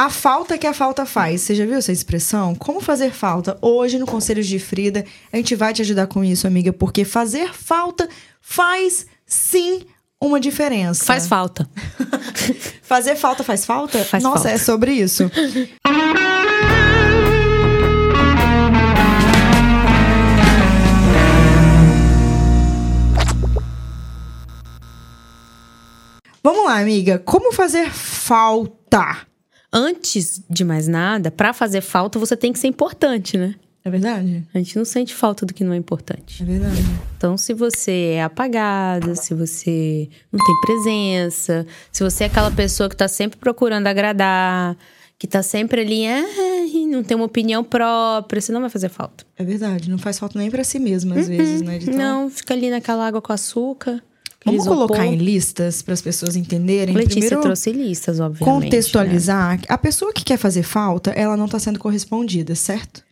A 0.00 0.08
falta 0.10 0.56
que 0.56 0.64
a 0.64 0.72
falta 0.72 1.04
faz. 1.04 1.40
Você 1.40 1.56
já 1.56 1.66
viu 1.66 1.74
essa 1.74 1.90
expressão? 1.90 2.54
Como 2.54 2.80
fazer 2.80 3.10
falta? 3.10 3.58
Hoje, 3.60 3.98
no 3.98 4.06
Conselhos 4.06 4.46
de 4.46 4.56
Frida, 4.60 5.04
a 5.32 5.36
gente 5.36 5.56
vai 5.56 5.72
te 5.74 5.82
ajudar 5.82 6.06
com 6.06 6.22
isso, 6.22 6.46
amiga, 6.46 6.72
porque 6.72 7.04
fazer 7.04 7.52
falta 7.52 8.08
faz 8.40 9.06
sim 9.26 9.82
uma 10.20 10.38
diferença. 10.38 11.04
Faz 11.04 11.26
falta. 11.26 11.68
fazer 12.80 13.16
falta 13.16 13.42
faz 13.42 13.66
falta? 13.66 14.04
Faz 14.04 14.22
Nossa, 14.22 14.44
falta. 14.44 14.50
é 14.54 14.58
sobre 14.58 14.92
isso. 14.92 15.28
Vamos 26.40 26.66
lá, 26.66 26.78
amiga. 26.78 27.18
Como 27.18 27.52
fazer 27.52 27.90
falta? 27.90 29.27
Antes 29.72 30.42
de 30.48 30.64
mais 30.64 30.88
nada, 30.88 31.30
pra 31.30 31.52
fazer 31.52 31.80
falta, 31.80 32.18
você 32.18 32.36
tem 32.36 32.52
que 32.52 32.58
ser 32.58 32.68
importante, 32.68 33.36
né? 33.36 33.54
É 33.84 33.90
verdade? 33.90 34.44
A 34.52 34.58
gente 34.58 34.76
não 34.76 34.84
sente 34.84 35.14
falta 35.14 35.46
do 35.46 35.54
que 35.54 35.62
não 35.64 35.72
é 35.72 35.76
importante. 35.76 36.42
É 36.42 36.46
verdade. 36.46 36.76
Então, 37.16 37.36
se 37.38 37.54
você 37.54 38.12
é 38.16 38.22
apagada, 38.22 39.14
se 39.14 39.32
você 39.34 40.08
não 40.32 40.44
tem 40.44 40.54
presença, 40.62 41.66
se 41.92 42.02
você 42.02 42.24
é 42.24 42.26
aquela 42.26 42.50
pessoa 42.50 42.88
que 42.88 42.96
tá 42.96 43.08
sempre 43.08 43.38
procurando 43.38 43.86
agradar, 43.86 44.76
que 45.18 45.26
tá 45.26 45.42
sempre 45.42 45.80
ali, 45.80 46.06
ah, 46.06 46.22
não 46.90 47.02
tem 47.02 47.16
uma 47.16 47.26
opinião 47.26 47.62
própria, 47.64 48.40
você 48.40 48.52
não 48.52 48.60
vai 48.60 48.70
fazer 48.70 48.88
falta. 48.88 49.24
É 49.36 49.44
verdade. 49.44 49.90
Não 49.90 49.98
faz 49.98 50.18
falta 50.18 50.38
nem 50.38 50.50
pra 50.50 50.64
si 50.64 50.78
mesma, 50.78 51.16
às 51.18 51.28
vezes, 51.28 51.62
né? 51.62 51.78
tão- 51.78 51.94
Não, 51.94 52.30
fica 52.30 52.54
ali 52.54 52.70
naquela 52.70 53.06
água 53.06 53.20
com 53.22 53.32
açúcar. 53.32 54.02
Vamos 54.50 54.66
colocar 54.66 55.06
em 55.06 55.16
listas 55.16 55.82
para 55.82 55.94
as 55.94 56.00
pessoas 56.02 56.36
entenderem. 56.36 56.94
Letícia 56.94 57.20
Primeiro, 57.20 57.40
trouxe 57.42 57.72
listas, 57.72 58.20
obviamente. 58.20 58.54
né? 58.56 58.64
contextualizar. 58.66 59.60
A 59.68 59.78
pessoa 59.78 60.12
que 60.12 60.24
quer 60.24 60.36
fazer 60.38 60.62
falta, 60.62 61.10
ela 61.10 61.36
não 61.36 61.48
tá 61.48 61.58
sendo 61.58 61.78
correspondida, 61.78 62.54
certo? 62.54 63.02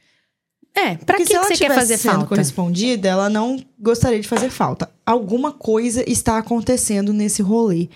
É, 0.74 0.94
Porque 0.96 1.24
que, 1.24 1.32
que 1.32 1.38
você 1.38 1.54
quer 1.56 1.74
fazer 1.74 1.96
sendo 1.96 2.12
falta? 2.12 2.26
correspondida, 2.28 3.08
ela 3.08 3.30
não 3.30 3.58
gostaria 3.80 4.20
de 4.20 4.28
fazer 4.28 4.50
falta. 4.50 4.90
Alguma 5.06 5.50
coisa 5.50 6.04
está 6.08 6.36
acontecendo 6.36 7.12
nesse 7.14 7.40
rolê. 7.40 7.88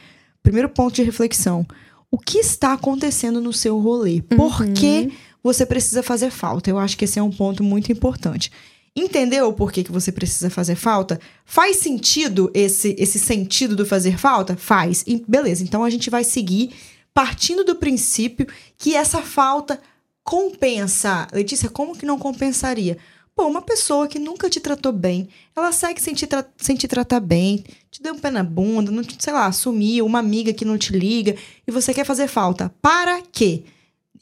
Primeiro 0.43 0.69
ponto 0.71 0.95
de 0.95 1.03
reflexão. 1.03 1.67
O 2.11 2.17
que 2.19 2.39
está 2.39 2.73
acontecendo 2.73 3.41
no 3.41 3.53
seu 3.53 3.79
rolê? 3.79 4.23
Por 4.23 4.63
Uhum. 4.63 4.73
que 4.73 5.13
você 5.45 5.67
precisa 5.67 6.03
fazer 6.03 6.31
falta? 6.31 6.71
Eu 6.71 6.79
acho 6.79 6.97
que 6.97 7.05
esse 7.05 7.19
é 7.19 7.23
um 7.23 7.31
ponto 7.31 7.63
muito 7.63 7.93
importante. 7.93 8.51
Entendeu 8.95 9.49
o 9.49 9.53
porquê 9.53 9.85
que 9.85 9.93
você 9.93 10.11
precisa 10.11 10.51
fazer 10.51 10.75
falta? 10.75 11.21
Faz 11.45 11.77
sentido 11.77 12.51
esse, 12.53 12.95
esse 12.99 13.19
sentido 13.19 13.77
do 13.77 13.87
fazer 13.87 14.19
falta? 14.19 14.57
Faz. 14.57 15.05
E 15.07 15.25
beleza, 15.27 15.63
então 15.63 15.85
a 15.85 15.91
gente 15.91 16.11
vai 16.11 16.25
seguir 16.25 16.71
partindo 17.15 17.65
do 17.65 17.77
princípio 17.77 18.47
que 18.77 18.95
essa 18.95 19.23
falta 19.23 19.81
compensa. 20.25 21.27
Letícia, 21.33 21.69
como 21.69 21.97
que 21.97 22.07
não 22.07 22.19
compensaria? 22.19 22.99
Pô, 23.35 23.47
uma 23.47 23.63
pessoa 23.63 24.07
que 24.09 24.19
nunca 24.19 24.51
te 24.51 24.61
tratou 24.61 24.93
bem, 24.93 25.29
ela 25.57 25.73
segue 25.73 26.01
sem 26.01 26.13
te, 26.13 26.27
tra- 26.27 26.47
sem 26.59 26.77
te 26.77 26.87
tratar 26.87 27.21
bem, 27.21 27.65
te 27.91 28.03
deu 28.03 28.13
um 28.15 28.19
pé 28.19 28.31
na 28.31 28.43
bunda, 28.43 28.91
não 28.91 29.03
te, 29.03 29.17
sei 29.19 29.33
lá, 29.33 29.51
sumiu, 29.53 30.05
uma 30.05 30.19
amiga 30.19 30.53
que 30.53 30.65
não 30.65 30.77
te 30.77 30.93
liga 30.93 31.37
e 31.67 31.71
você 31.71 31.95
quer 31.95 32.05
fazer 32.05 32.29
falta. 32.29 32.75
Para 32.83 33.23
quê? 33.33 33.63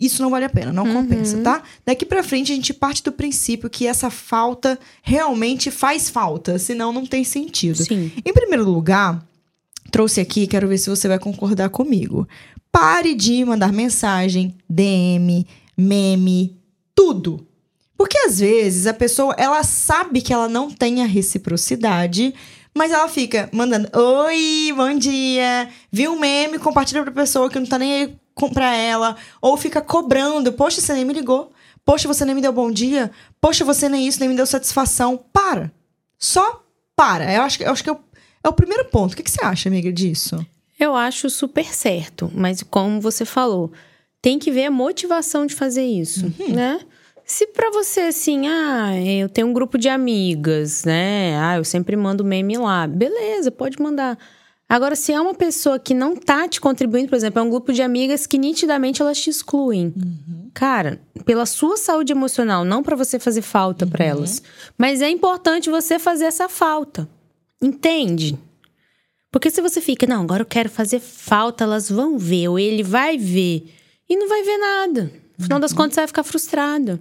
Isso 0.00 0.22
não 0.22 0.30
vale 0.30 0.44
a 0.44 0.48
pena, 0.48 0.72
não 0.72 0.84
Uhum. 0.84 0.92
compensa, 1.02 1.38
tá? 1.38 1.62
Daqui 1.84 2.06
pra 2.06 2.22
frente 2.22 2.52
a 2.52 2.54
gente 2.54 2.72
parte 2.72 3.02
do 3.02 3.10
princípio 3.10 3.68
que 3.68 3.86
essa 3.86 4.10
falta 4.10 4.78
realmente 5.02 5.70
faz 5.70 6.08
falta, 6.08 6.58
senão 6.58 6.92
não 6.92 7.04
tem 7.04 7.24
sentido. 7.24 7.82
Sim. 7.84 8.12
Em 8.24 8.32
primeiro 8.32 8.64
lugar, 8.64 9.26
trouxe 9.90 10.20
aqui, 10.20 10.46
quero 10.46 10.68
ver 10.68 10.78
se 10.78 10.88
você 10.88 11.08
vai 11.08 11.18
concordar 11.18 11.68
comigo. 11.70 12.28
Pare 12.70 13.14
de 13.14 13.44
mandar 13.44 13.72
mensagem, 13.72 14.54
DM, 14.70 15.44
meme, 15.76 16.56
tudo. 16.94 17.44
Porque 17.96 18.16
às 18.18 18.38
vezes 18.38 18.86
a 18.86 18.94
pessoa, 18.94 19.34
ela 19.36 19.64
sabe 19.64 20.20
que 20.20 20.32
ela 20.32 20.48
não 20.48 20.70
tem 20.70 21.02
a 21.02 21.06
reciprocidade, 21.06 22.32
mas 22.72 22.92
ela 22.92 23.08
fica 23.08 23.48
mandando: 23.52 23.88
Oi, 23.98 24.72
bom 24.76 24.96
dia. 24.96 25.68
Viu 25.90 26.12
um 26.12 26.20
meme, 26.20 26.60
compartilha 26.60 27.02
pra 27.02 27.10
pessoa 27.10 27.50
que 27.50 27.58
não 27.58 27.66
tá 27.66 27.76
nem 27.78 27.92
aí 28.04 28.16
pra 28.46 28.74
ela. 28.76 29.16
Ou 29.40 29.56
fica 29.56 29.80
cobrando: 29.80 30.52
Poxa, 30.52 30.80
você 30.82 30.92
nem 30.92 31.04
me 31.04 31.14
ligou. 31.14 31.50
Poxa, 31.84 32.06
você 32.06 32.24
nem 32.26 32.34
me 32.34 32.42
deu 32.42 32.52
bom 32.52 32.70
dia. 32.70 33.10
Poxa, 33.40 33.64
você 33.64 33.88
nem 33.88 34.06
isso, 34.06 34.20
nem 34.20 34.28
me 34.28 34.36
deu 34.36 34.44
satisfação. 34.44 35.18
Para. 35.32 35.72
Só 36.18 36.62
para. 36.94 37.32
Eu 37.32 37.40
acho, 37.42 37.56
que- 37.56 37.64
eu 37.64 37.72
acho 37.72 37.82
que 37.82 37.88
é 37.88 37.92
o, 37.94 37.98
é 38.44 38.48
o 38.48 38.52
primeiro 38.52 38.84
ponto. 38.84 39.14
O 39.14 39.16
que, 39.16 39.22
que 39.22 39.30
você 39.30 39.42
acha, 39.42 39.68
amiga, 39.70 39.90
disso? 39.90 40.44
Eu 40.78 40.94
acho 40.94 41.30
super 41.30 41.64
certo, 41.74 42.30
mas 42.34 42.62
como 42.62 43.00
você 43.00 43.24
falou, 43.24 43.72
tem 44.20 44.38
que 44.38 44.50
ver 44.52 44.66
a 44.66 44.70
motivação 44.70 45.46
de 45.46 45.54
fazer 45.54 45.84
isso, 45.84 46.26
Uhum. 46.38 46.52
né? 46.54 46.80
Se 47.24 47.46
pra 47.48 47.70
você 47.70 48.00
assim, 48.02 48.46
ah, 48.48 48.92
eu 49.02 49.28
tenho 49.28 49.48
um 49.48 49.52
grupo 49.52 49.76
de 49.76 49.88
amigas, 49.88 50.84
né? 50.84 51.36
Ah, 51.38 51.56
eu 51.56 51.64
sempre 51.64 51.94
mando 51.96 52.24
meme 52.24 52.56
lá. 52.56 52.86
Beleza, 52.86 53.50
pode 53.50 53.80
mandar. 53.82 54.16
Agora, 54.68 54.94
se 54.94 55.12
é 55.12 55.20
uma 55.20 55.34
pessoa 55.34 55.78
que 55.78 55.94
não 55.94 56.14
tá 56.14 56.46
te 56.46 56.60
contribuindo, 56.60 57.08
por 57.08 57.16
exemplo, 57.16 57.40
é 57.40 57.42
um 57.42 57.48
grupo 57.48 57.72
de 57.72 57.80
amigas 57.80 58.26
que 58.26 58.36
nitidamente 58.36 59.00
elas 59.00 59.18
te 59.18 59.30
excluem. 59.30 59.94
Cara, 60.52 61.00
pela 61.24 61.46
sua 61.46 61.78
saúde 61.78 62.12
emocional, 62.12 62.66
não 62.66 62.82
pra 62.82 62.94
você 62.94 63.18
fazer 63.18 63.40
falta 63.40 63.86
pra 63.86 64.04
elas. 64.04 64.42
Mas 64.76 65.00
é 65.00 65.08
importante 65.08 65.70
você 65.70 65.98
fazer 65.98 66.24
essa 66.26 66.50
falta. 66.50 67.08
Entende? 67.62 68.38
Porque 69.30 69.50
se 69.50 69.62
você 69.62 69.80
fica, 69.80 70.06
não, 70.06 70.22
agora 70.22 70.42
eu 70.42 70.46
quero 70.46 70.68
fazer 70.68 71.00
falta, 71.00 71.64
elas 71.64 71.90
vão 71.90 72.18
ver, 72.18 72.48
ou 72.48 72.58
ele 72.58 72.82
vai 72.82 73.16
ver, 73.16 73.72
e 74.08 74.16
não 74.16 74.28
vai 74.28 74.42
ver 74.42 74.58
nada. 74.58 75.12
No 75.36 75.44
final 75.44 75.60
das 75.60 75.72
contas, 75.72 75.94
você 75.94 76.00
vai 76.00 76.08
ficar 76.08 76.24
frustrada. 76.24 77.00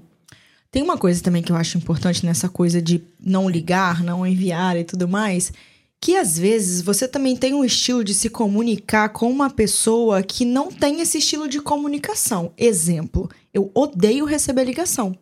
Tem 0.69 0.83
uma 0.83 0.97
coisa 0.97 1.23
também 1.23 1.41
que 1.41 1.51
eu 1.51 1.55
acho 1.55 1.77
importante 1.77 2.25
nessa 2.25 2.49
coisa 2.49 2.81
de 2.81 3.01
não 3.19 3.49
ligar, 3.49 4.03
não 4.03 4.27
enviar 4.27 4.77
e 4.77 4.83
tudo 4.83 5.07
mais, 5.07 5.51
que 5.99 6.15
às 6.15 6.37
vezes 6.37 6.81
você 6.81 7.07
também 7.07 7.35
tem 7.35 7.53
um 7.53 7.65
estilo 7.65 8.03
de 8.03 8.13
se 8.13 8.29
comunicar 8.29 9.09
com 9.09 9.29
uma 9.29 9.49
pessoa 9.49 10.21
que 10.21 10.45
não 10.45 10.71
tem 10.71 11.01
esse 11.01 11.17
estilo 11.17 11.47
de 11.47 11.59
comunicação. 11.59 12.53
Exemplo, 12.57 13.29
eu 13.53 13.71
odeio 13.73 14.25
receber 14.25 14.63
ligação. 14.63 15.17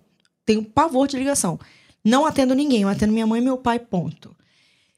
Tenho 0.45 0.63
pavor 0.63 1.07
de 1.07 1.17
ligação. 1.17 1.59
Não 2.03 2.25
atendo 2.25 2.53
ninguém, 2.53 2.83
eu 2.83 2.89
atendo 2.89 3.13
minha 3.13 3.25
mãe 3.25 3.41
e 3.41 3.43
meu 3.43 3.57
pai, 3.57 3.79
ponto. 3.79 4.35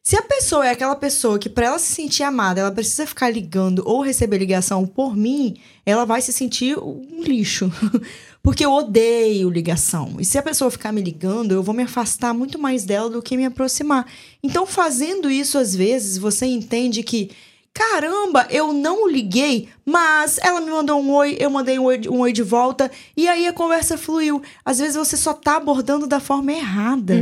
Se 0.04 0.16
a 0.16 0.22
pessoa 0.22 0.66
é 0.66 0.72
aquela 0.72 0.96
pessoa 0.96 1.38
que, 1.38 1.50
para 1.50 1.68
ela 1.68 1.80
se 1.80 1.94
sentir 1.94 2.24
amada, 2.24 2.62
ela 2.62 2.72
precisa 2.72 3.06
ficar 3.06 3.30
ligando 3.30 3.84
ou 3.86 4.02
receber 4.02 4.38
ligação 4.38 4.88
por 4.88 5.16
mim, 5.16 5.58
ela 5.86 6.06
vai 6.06 6.22
se 6.22 6.32
sentir 6.32 6.78
um 6.80 7.22
lixo. 7.22 7.70
Porque 8.48 8.66
eu 8.66 8.72
odeio 8.72 9.50
ligação. 9.50 10.16
E 10.20 10.24
se 10.24 10.38
a 10.38 10.42
pessoa 10.42 10.72
ficar 10.72 10.94
me 10.94 11.02
ligando, 11.02 11.52
eu 11.52 11.62
vou 11.62 11.76
me 11.76 11.84
afastar 11.84 12.34
muito 12.34 12.58
mais 12.58 12.86
dela 12.86 13.10
do 13.10 13.22
que 13.22 13.36
me 13.36 13.44
aproximar. 13.44 14.08
Então, 14.42 14.66
fazendo 14.66 15.30
isso, 15.30 15.58
às 15.58 15.76
vezes, 15.76 16.18
você 16.18 16.46
entende 16.46 17.04
que. 17.04 17.30
Caramba, 17.74 18.48
eu 18.50 18.72
não 18.72 19.06
liguei, 19.06 19.68
mas 19.86 20.38
ela 20.38 20.62
me 20.62 20.72
mandou 20.72 21.02
um 21.02 21.12
oi, 21.12 21.36
eu 21.38 21.50
mandei 21.50 21.78
um 21.78 21.84
oi, 21.84 22.02
um 22.10 22.20
oi 22.20 22.32
de 22.32 22.42
volta, 22.42 22.90
e 23.18 23.28
aí 23.28 23.46
a 23.48 23.54
conversa 23.54 23.98
fluiu. 23.98 24.42
Às 24.64 24.80
vezes 24.80 24.96
você 24.96 25.18
só 25.18 25.34
tá 25.34 25.58
abordando 25.58 26.08
da 26.08 26.22
forma 26.22 26.54
errada. 26.54 27.16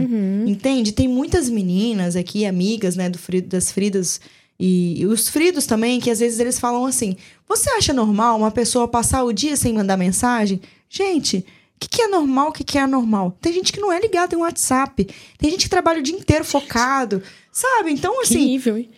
Entende? 0.47 0.91
Tem 0.91 1.07
muitas 1.07 1.49
meninas 1.49 2.15
aqui, 2.15 2.45
amigas, 2.45 2.95
né, 2.95 3.09
do 3.09 3.17
Frido, 3.17 3.47
das 3.47 3.71
Fridas 3.71 4.21
e, 4.59 5.01
e 5.01 5.05
os 5.05 5.27
Fridos 5.27 5.65
também, 5.65 5.99
que 5.99 6.09
às 6.09 6.19
vezes 6.19 6.39
eles 6.39 6.59
falam 6.59 6.85
assim: 6.85 7.17
Você 7.49 7.69
acha 7.71 7.93
normal 7.93 8.37
uma 8.37 8.51
pessoa 8.51 8.87
passar 8.87 9.23
o 9.23 9.33
dia 9.33 9.55
sem 9.55 9.73
mandar 9.73 9.97
mensagem? 9.97 10.61
Gente. 10.89 11.45
O 11.75 11.79
que, 11.79 11.89
que 11.89 12.01
é 12.01 12.07
normal, 12.07 12.49
o 12.49 12.51
que, 12.53 12.63
que 12.63 12.77
é 12.77 12.81
anormal? 12.81 13.37
Tem 13.41 13.51
gente 13.51 13.73
que 13.73 13.81
não 13.81 13.91
é 13.91 13.99
ligada 13.99 14.33
em 14.33 14.37
WhatsApp. 14.37 15.07
Tem 15.37 15.51
gente 15.51 15.63
que 15.63 15.69
trabalha 15.69 15.99
o 15.99 16.03
dia 16.03 16.15
inteiro 16.17 16.45
focado. 16.45 17.21
Sabe? 17.51 17.91
Então, 17.91 18.21
assim, 18.21 18.45
nível, 18.45 18.77
hein? 18.77 18.89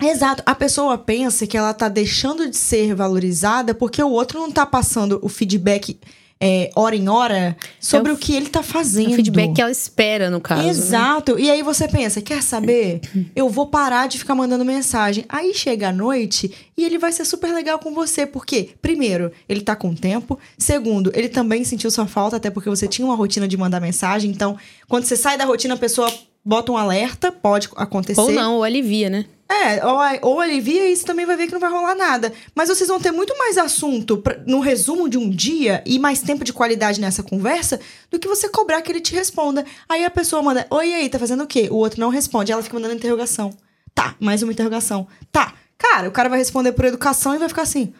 Exato. 0.00 0.42
A 0.46 0.54
pessoa 0.54 0.96
pensa 0.96 1.46
que 1.46 1.56
ela 1.56 1.74
tá 1.74 1.88
deixando 1.88 2.48
de 2.48 2.56
ser 2.56 2.94
valorizada 2.94 3.74
porque 3.74 4.02
o 4.02 4.10
outro 4.10 4.38
não 4.38 4.50
tá 4.50 4.64
passando 4.64 5.18
o 5.22 5.28
feedback 5.28 5.98
é, 6.42 6.70
hora 6.74 6.96
em 6.96 7.06
hora 7.06 7.54
sobre 7.78 8.10
É 8.10 8.14
o 8.14 8.16
o 8.16 8.18
que 8.18 8.34
ele 8.34 8.48
tá 8.48 8.62
fazendo. 8.62 9.12
O 9.12 9.14
feedback 9.14 9.52
que 9.52 9.60
ela 9.60 9.70
espera, 9.70 10.30
no 10.30 10.40
caso. 10.40 10.62
né? 10.62 10.68
Exato. 10.68 11.38
E 11.38 11.50
aí 11.50 11.62
você 11.62 11.86
pensa, 11.86 12.22
quer 12.22 12.42
saber? 12.42 13.00
Eu 13.36 13.48
vou 13.50 13.66
parar 13.66 14.08
de 14.08 14.18
ficar 14.18 14.34
mandando 14.34 14.64
mensagem. 14.64 15.24
Aí 15.28 15.52
chega 15.52 15.88
a 15.90 15.92
noite 15.92 16.50
e 16.76 16.84
ele 16.84 16.96
vai 16.96 17.12
ser 17.12 17.26
super 17.26 17.52
legal 17.52 17.78
com 17.78 17.92
você. 17.94 18.24
Por 18.24 18.46
quê? 18.46 18.70
Primeiro, 18.80 19.30
ele 19.46 19.60
tá 19.60 19.76
com 19.76 19.94
tempo. 19.94 20.38
Segundo, 20.56 21.12
ele 21.14 21.28
também 21.28 21.62
sentiu 21.62 21.90
sua 21.90 22.06
falta, 22.06 22.36
até 22.36 22.48
porque 22.48 22.70
você 22.70 22.88
tinha 22.88 23.06
uma 23.06 23.14
rotina 23.14 23.46
de 23.46 23.56
mandar 23.56 23.80
mensagem. 23.80 24.30
Então, 24.30 24.56
quando 24.88 25.04
você 25.04 25.16
sai 25.16 25.36
da 25.36 25.44
rotina, 25.44 25.74
a 25.74 25.78
pessoa 25.78 26.10
bota 26.42 26.72
um 26.72 26.76
alerta, 26.76 27.30
pode 27.30 27.68
acontecer. 27.76 28.20
Ou 28.20 28.32
não, 28.32 28.56
ou 28.56 28.64
alivia, 28.64 29.10
né? 29.10 29.26
É, 29.50 29.84
ou, 29.84 29.98
ou 30.30 30.40
alivia 30.40 30.94
você 30.94 31.04
também 31.04 31.26
vai 31.26 31.36
ver 31.36 31.48
que 31.48 31.52
não 31.52 31.58
vai 31.58 31.70
rolar 31.70 31.96
nada. 31.96 32.32
Mas 32.54 32.68
vocês 32.68 32.88
vão 32.88 33.00
ter 33.00 33.10
muito 33.10 33.36
mais 33.36 33.58
assunto 33.58 34.18
pra- 34.18 34.38
no 34.46 34.60
resumo 34.60 35.08
de 35.08 35.18
um 35.18 35.28
dia 35.28 35.82
e 35.84 35.98
mais 35.98 36.20
tempo 36.20 36.44
de 36.44 36.52
qualidade 36.52 37.00
nessa 37.00 37.20
conversa 37.22 37.80
do 38.10 38.18
que 38.18 38.28
você 38.28 38.48
cobrar 38.48 38.80
que 38.80 38.92
ele 38.92 39.00
te 39.00 39.12
responda. 39.12 39.66
Aí 39.88 40.04
a 40.04 40.10
pessoa 40.10 40.40
manda, 40.40 40.64
oi, 40.70 40.94
aí, 40.94 41.08
tá 41.08 41.18
fazendo 41.18 41.42
o 41.42 41.46
quê? 41.48 41.66
O 41.68 41.76
outro 41.76 41.98
não 42.00 42.10
responde, 42.10 42.52
ela 42.52 42.62
fica 42.62 42.76
mandando 42.76 42.94
interrogação. 42.94 43.52
Tá, 43.92 44.14
mais 44.20 44.40
uma 44.40 44.52
interrogação. 44.52 45.08
Tá, 45.32 45.52
cara, 45.76 46.08
o 46.08 46.12
cara 46.12 46.28
vai 46.28 46.38
responder 46.38 46.70
por 46.70 46.84
educação 46.84 47.34
e 47.34 47.38
vai 47.38 47.48
ficar 47.48 47.62
assim. 47.62 47.92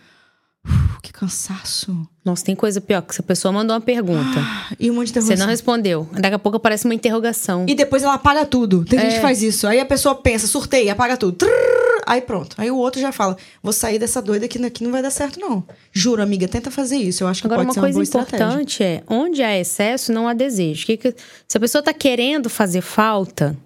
"Uf, 1.00 1.02
que 1.02 1.12
cansaço. 1.12 2.06
Nossa, 2.25 2.44
tem 2.44 2.55
coisa 2.55 2.81
pior, 2.81 3.00
que 3.02 3.14
se 3.14 3.20
a 3.20 3.25
pessoa 3.25 3.50
mandou 3.50 3.75
uma 3.75 3.81
pergunta, 3.81 4.38
Ah, 4.41 4.69
e 4.79 4.91
um 4.91 4.94
monte 4.94 5.06
de 5.08 5.14
você 5.14 5.19
interrogação. 5.20 5.47
não 5.47 5.50
respondeu. 5.50 6.08
Daqui 6.12 6.35
a 6.35 6.38
pouco 6.38 6.56
aparece 6.56 6.85
uma 6.85 6.94
interrogação. 6.94 7.64
E 7.69 7.75
depois 7.75 8.02
ela 8.02 8.14
apaga 8.14 8.44
tudo. 8.44 8.85
Tem 8.85 8.99
É. 8.99 9.02
gente 9.02 9.14
que 9.14 9.20
faz 9.20 9.43
isso. 9.43 9.67
Aí 9.67 9.81
a 9.81 9.87
pessoa 9.87 10.14
pensa, 10.14 10.47
surteia, 10.47 10.93
apaga 10.93 11.17
tudo. 11.17 11.32
Trrr, 11.38 11.50
aí 12.06 12.20
pronto. 12.20 12.55
Aí 12.58 12.70
o 12.70 12.76
outro 12.76 13.00
já 13.00 13.11
fala: 13.12 13.37
vou 13.62 13.73
sair 13.73 13.99
dessa 13.99 14.20
doida 14.20 14.47
que 14.47 14.62
aqui 14.64 14.85
não 14.85 14.93
vai 14.93 15.00
dar 15.02 15.11
certo, 15.11 15.41
não. 15.41 15.64
Juro, 15.93 16.23
amiga, 16.23 16.47
tenta 16.47 16.70
fazer 16.70 16.97
isso. 16.99 17.25
Eu 17.25 17.29
acho 17.29 17.41
que 17.41 17.47
Agora, 17.47 17.61
pode 17.61 17.69
uma 17.69 17.75
ser 17.75 17.81
uma 17.81 17.85
coisa 17.87 17.97
boa 17.97 18.02
estratégia. 18.02 18.44
importante 18.47 18.82
é, 18.82 19.02
onde 19.08 19.43
há 19.43 19.58
excesso, 19.58 20.12
não 20.12 20.29
há 20.29 20.35
desejo. 20.35 20.85
Que 20.87 20.97
que- 20.99 21.14
se 21.49 21.56
a 21.56 21.61
pessoa 21.61 21.82
tá 21.82 21.93
querendo 21.94 22.50
fazer 22.50 22.82
falta, 22.82 23.56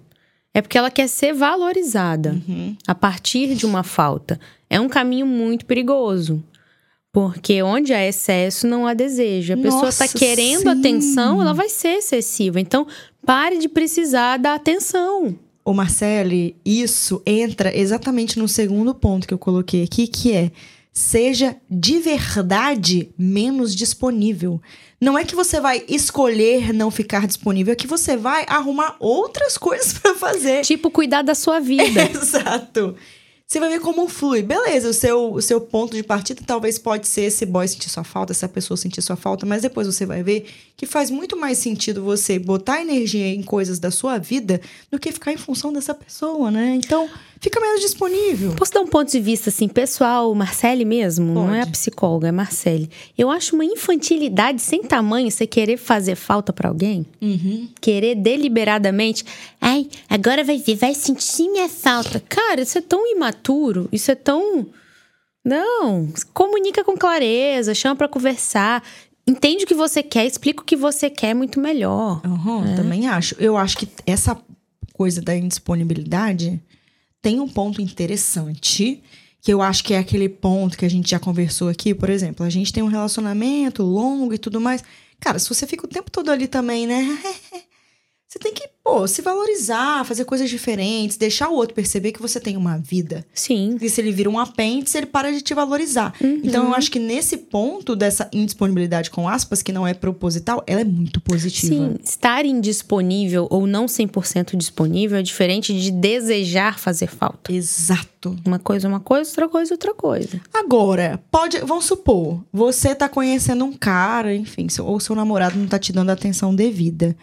é 0.53 0.61
porque 0.61 0.77
ela 0.77 0.89
quer 0.89 1.09
ser 1.09 1.33
valorizada 1.33 2.41
Uhum. 2.47 2.77
a 2.87 2.95
partir 2.95 3.53
de 3.55 3.65
uma 3.65 3.83
falta. 3.83 4.39
É 4.69 4.79
um 4.79 4.87
caminho 4.87 5.25
muito 5.27 5.65
perigoso. 5.65 6.41
Porque 7.15 7.63
onde 7.63 7.93
há 7.93 8.05
excesso, 8.05 8.67
não 8.67 8.85
há 8.85 8.93
desejo. 8.93 9.53
A 9.53 9.57
pessoa 9.57 9.87
está 9.87 10.05
querendo 10.05 10.63
sim. 10.63 10.67
atenção, 10.67 11.41
ela 11.41 11.53
vai 11.53 11.69
ser 11.69 11.99
excessiva. 11.99 12.59
Então, 12.59 12.85
pare 13.25 13.57
de 13.57 13.69
precisar 13.69 14.35
da 14.35 14.53
atenção. 14.53 15.33
Ô, 15.63 15.73
Marcele, 15.73 16.57
isso 16.65 17.21
entra 17.25 17.73
exatamente 17.73 18.37
no 18.37 18.49
segundo 18.49 18.93
ponto 18.93 19.25
que 19.25 19.33
eu 19.33 19.37
coloquei 19.37 19.81
aqui, 19.81 20.07
que 20.07 20.33
é 20.33 20.51
seja 20.91 21.55
de 21.71 21.99
verdade 21.99 23.09
menos 23.17 23.73
disponível. 23.73 24.61
Não 24.99 25.17
é 25.17 25.23
que 25.23 25.35
você 25.35 25.61
vai 25.61 25.85
escolher 25.87 26.73
não 26.73 26.91
ficar 26.91 27.25
disponível, 27.27 27.71
é 27.71 27.77
que 27.77 27.87
você 27.87 28.17
vai 28.17 28.43
arrumar 28.45 28.97
outras 28.99 29.57
coisas 29.57 29.93
pra 29.99 30.15
fazer. 30.15 30.65
Tipo, 30.65 30.91
cuidar 30.91 31.21
da 31.21 31.33
sua 31.33 31.61
vida. 31.61 32.11
Exato. 32.11 32.93
Você 33.47 33.59
vai 33.59 33.69
ver 33.69 33.79
como 33.79 34.07
flui. 34.07 34.41
Beleza, 34.41 34.89
o 34.89 34.93
seu, 34.93 35.33
o 35.33 35.41
seu 35.41 35.61
ponto 35.61 35.95
de 35.95 36.01
partida 36.01 36.41
talvez 36.45 36.79
pode 36.79 37.07
ser 37.07 37.25
esse 37.25 37.45
boy 37.45 37.67
sentir 37.67 37.89
sua 37.89 38.03
falta, 38.03 38.33
essa 38.33 38.49
pessoa 38.49 38.75
sentir 38.75 39.03
sua 39.03 39.15
falta, 39.15 39.45
mas 39.45 39.61
depois 39.61 39.85
você 39.85 40.03
vai 40.03 40.23
ver 40.23 40.47
que 40.75 40.87
faz 40.87 41.11
muito 41.11 41.37
mais 41.37 41.59
sentido 41.59 42.03
você 42.03 42.39
botar 42.39 42.81
energia 42.81 43.27
em 43.27 43.43
coisas 43.43 43.77
da 43.77 43.91
sua 43.91 44.17
vida 44.17 44.59
do 44.89 44.97
que 44.97 45.11
ficar 45.11 45.31
em 45.31 45.37
função 45.37 45.71
dessa 45.71 45.93
pessoa, 45.93 46.49
né? 46.49 46.73
Então, 46.75 47.07
fica 47.45 47.59
menos 47.59 47.79
disponível. 47.81 48.53
Posso 48.55 48.73
dar 48.73 48.81
um 48.81 48.87
ponto 48.87 49.11
de 49.11 49.19
vista 49.19 49.49
assim, 49.49 49.67
pessoal, 49.67 50.33
Marcele 50.33 50.83
mesmo, 50.83 51.31
não 51.31 51.53
é 51.53 51.59
a 51.59 51.65
Pode. 51.65 51.71
psicóloga, 51.73 52.27
é 52.27 52.31
Marcele. 52.31 52.89
Eu 53.15 53.29
acho 53.29 53.53
uma 53.53 53.63
infantilidade 53.63 54.59
sem 54.63 54.81
tamanho 54.81 55.29
você 55.29 55.45
querer 55.45 55.77
fazer 55.77 56.15
falta 56.15 56.51
pra 56.51 56.69
alguém, 56.69 57.05
Uhum. 57.21 57.69
querer 57.79 58.15
deliberadamente, 58.15 59.23
ai, 59.61 59.87
agora 60.09 60.43
vai 60.43 60.57
ver, 60.57 60.75
vai 60.75 60.95
sentir 60.95 61.47
minha 61.49 61.69
falta. 61.69 62.19
Cara, 62.27 62.61
isso 62.61 62.79
é 62.79 62.81
tão 62.81 63.05
imaturo, 63.11 63.87
isso 63.91 64.09
é 64.09 64.15
tão 64.15 64.65
não, 65.43 66.09
comunica 66.33 66.83
com 66.83 66.97
clareza, 66.97 67.75
chama 67.75 67.95
pra 67.95 68.07
conversar, 68.07 68.83
entende 69.27 69.63
o 69.65 69.67
que 69.67 69.75
você 69.75 70.01
quer, 70.01 70.25
explica 70.25 70.63
o 70.63 70.65
que 70.65 70.75
você 70.75 71.07
quer 71.11 71.35
muito 71.35 71.59
melhor. 71.59 72.21
Aham, 72.25 72.75
Também 72.75 73.07
acho. 73.07 73.35
Eu 73.37 73.55
acho 73.55 73.77
que 73.77 73.87
essa 74.07 74.35
coisa 74.93 75.21
da 75.21 75.35
indisponibilidade 75.35 76.59
tem 77.25 77.39
um 77.39 77.47
ponto 77.47 77.81
interessante, 77.81 79.01
que 79.41 79.51
eu 79.51 79.59
acho 79.59 79.83
que 79.83 79.95
é 79.95 79.97
aquele 79.97 80.29
ponto 80.29 80.77
que 80.77 80.85
a 80.85 80.89
gente 80.89 81.09
já 81.09 81.19
conversou 81.19 81.69
aqui, 81.69 81.91
por 81.91 82.07
exemplo, 82.07 82.45
a 82.45 82.51
gente 82.51 82.71
tem 82.71 82.83
um 82.83 82.87
relacionamento 82.87 83.81
longo 83.81 84.31
e 84.31 84.37
tudo 84.37 84.61
mais. 84.61 84.83
Cara, 85.19 85.39
se 85.39 85.49
você 85.49 85.65
fica 85.65 85.87
o 85.87 85.89
tempo 85.89 86.11
todo 86.11 86.29
ali 86.29 86.47
também, 86.47 86.85
né? 86.85 87.01
Você 88.27 88.37
tem 88.37 88.53
que, 88.53 88.69
pô, 88.85 89.07
se 89.07 89.23
valorizar, 89.23 90.05
fazer 90.05 90.25
coisas 90.25 90.47
diferentes, 90.47 91.17
deixar 91.17 91.49
o 91.49 91.55
outro 91.55 91.73
perceber 91.73 92.11
que 92.11 92.21
você 92.21 92.39
tem 92.39 92.55
uma 92.55 92.77
vida. 92.77 93.25
Sim. 93.33 93.77
E 93.81 93.89
se 93.89 93.99
ele 93.99 94.11
vira 94.11 94.29
um 94.29 94.37
apêndice, 94.37 94.95
ele 94.95 95.07
para 95.07 95.31
de 95.31 95.41
te 95.41 95.55
valorizar. 95.55 96.13
Então, 96.21 96.65
eu 96.65 96.75
acho 96.75 96.91
que 96.91 96.99
nesse 96.99 97.35
ponto 97.35 97.95
dessa 97.95 98.29
indisponibilidade 98.31 99.09
com 99.09 99.27
aspas, 99.27 99.63
que 99.63 99.71
não 99.71 99.87
é 99.87 99.95
proposital, 99.95 100.63
ela 100.67 100.81
é 100.81 100.83
muito 100.83 101.19
positiva. 101.19 101.73
Sim, 101.73 101.95
estar 102.03 102.45
indisponível 102.45 103.47
ou 103.49 103.65
não 103.65 103.87
100% 103.87 104.55
disponível 104.55 105.17
é 105.17 105.23
diferente 105.23 105.73
de 105.73 105.89
desejar 105.89 106.77
fazer 106.77 107.07
falta. 107.07 107.51
Exato. 107.51 108.35
Uma 108.45 108.59
coisa 108.59 108.87
é 108.87 108.89
uma 108.89 108.99
coisa, 108.99 109.31
outra 109.31 109.49
coisa 109.49 109.73
é 109.73 109.73
outra 109.73 109.93
coisa. 109.95 110.41
Agora, 110.53 111.19
pode, 111.31 111.57
vamos 111.59 111.85
supor, 111.85 112.43
você 112.53 112.93
tá 112.93 113.09
conhecendo 113.09 113.65
um 113.65 113.73
cara, 113.73 114.35
enfim, 114.35 114.67
ou 114.79 114.99
seu 114.99 115.15
namorado 115.15 115.57
não 115.57 115.67
tá 115.67 115.79
te 115.79 115.91
dando 115.91 116.11
a 116.11 116.13
atenção 116.13 116.53
devida. 116.53 117.15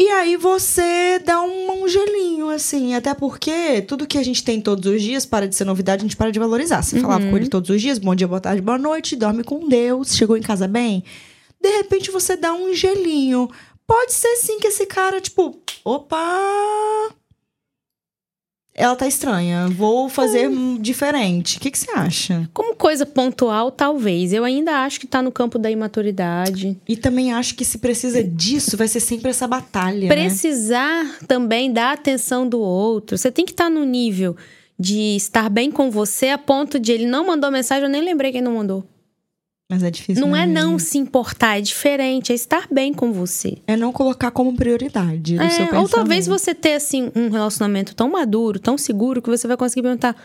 E 0.00 0.08
aí 0.10 0.36
você 0.36 1.18
dá 1.18 1.42
um, 1.42 1.82
um 1.82 1.88
gelinho, 1.88 2.50
assim, 2.50 2.94
até 2.94 3.12
porque 3.14 3.82
tudo 3.82 4.06
que 4.06 4.16
a 4.16 4.22
gente 4.22 4.44
tem 4.44 4.60
todos 4.60 4.86
os 4.86 5.02
dias 5.02 5.26
para 5.26 5.48
de 5.48 5.56
ser 5.56 5.64
novidade, 5.64 6.02
a 6.02 6.04
gente 6.04 6.16
para 6.16 6.30
de 6.30 6.38
valorizar. 6.38 6.82
Você 6.82 7.00
falava 7.00 7.28
com 7.28 7.36
ele 7.36 7.48
todos 7.48 7.68
os 7.68 7.82
dias, 7.82 7.98
bom 7.98 8.14
dia, 8.14 8.28
boa 8.28 8.40
tarde, 8.40 8.62
boa 8.62 8.78
noite, 8.78 9.16
dorme 9.16 9.42
com 9.42 9.68
Deus, 9.68 10.14
chegou 10.14 10.36
em 10.36 10.42
casa 10.42 10.68
bem. 10.68 11.02
De 11.60 11.68
repente 11.78 12.12
você 12.12 12.36
dá 12.36 12.52
um 12.52 12.72
gelinho. 12.72 13.50
Pode 13.84 14.12
ser 14.12 14.36
sim 14.36 14.60
que 14.60 14.68
esse 14.68 14.86
cara, 14.86 15.20
tipo, 15.20 15.60
opa, 15.84 17.10
ela 18.78 18.94
tá 18.94 19.08
estranha, 19.08 19.66
vou 19.68 20.08
fazer 20.08 20.48
hum, 20.48 20.78
diferente. 20.80 21.58
O 21.58 21.60
que, 21.60 21.70
que 21.70 21.78
você 21.78 21.90
acha? 21.90 22.48
Como 22.54 22.76
coisa 22.76 23.04
pontual, 23.04 23.72
talvez. 23.72 24.32
Eu 24.32 24.44
ainda 24.44 24.84
acho 24.84 25.00
que 25.00 25.06
tá 25.06 25.20
no 25.20 25.32
campo 25.32 25.58
da 25.58 25.68
imaturidade. 25.68 26.78
E 26.88 26.96
também 26.96 27.32
acho 27.32 27.56
que 27.56 27.64
se 27.64 27.78
precisa 27.78 28.22
disso, 28.22 28.76
vai 28.76 28.86
ser 28.86 29.00
sempre 29.00 29.30
essa 29.30 29.48
batalha. 29.48 30.08
né? 30.08 30.08
Precisar 30.08 31.18
também 31.26 31.72
da 31.72 31.90
atenção 31.90 32.48
do 32.48 32.60
outro. 32.60 33.18
Você 33.18 33.32
tem 33.32 33.44
que 33.44 33.50
estar 33.50 33.68
no 33.68 33.84
nível 33.84 34.36
de 34.78 35.16
estar 35.16 35.50
bem 35.50 35.72
com 35.72 35.90
você 35.90 36.28
a 36.28 36.38
ponto 36.38 36.78
de 36.78 36.92
ele 36.92 37.06
não 37.06 37.26
mandou 37.26 37.50
mensagem, 37.50 37.82
eu 37.82 37.90
nem 37.90 38.02
lembrei 38.02 38.30
quem 38.30 38.40
não 38.40 38.54
mandou. 38.54 38.84
Mas 39.70 39.82
é 39.82 39.90
difícil. 39.90 40.24
Não 40.24 40.32
né, 40.32 40.44
é 40.44 40.46
não 40.46 40.78
se 40.78 40.96
importar, 40.96 41.58
é 41.58 41.60
diferente, 41.60 42.32
é 42.32 42.34
estar 42.34 42.66
bem 42.70 42.94
com 42.94 43.12
você. 43.12 43.58
É 43.66 43.76
não 43.76 43.92
colocar 43.92 44.30
como 44.30 44.56
prioridade 44.56 45.36
É, 45.36 45.50
seu 45.50 45.66
pensamento. 45.66 45.82
ou 45.82 45.88
talvez 45.88 46.26
você 46.26 46.54
ter 46.54 46.74
assim 46.74 47.12
um 47.14 47.28
relacionamento 47.28 47.94
tão 47.94 48.08
maduro, 48.08 48.58
tão 48.58 48.78
seguro 48.78 49.20
que 49.20 49.28
você 49.28 49.46
vai 49.46 49.58
conseguir 49.58 49.82
perguntar. 49.82 50.16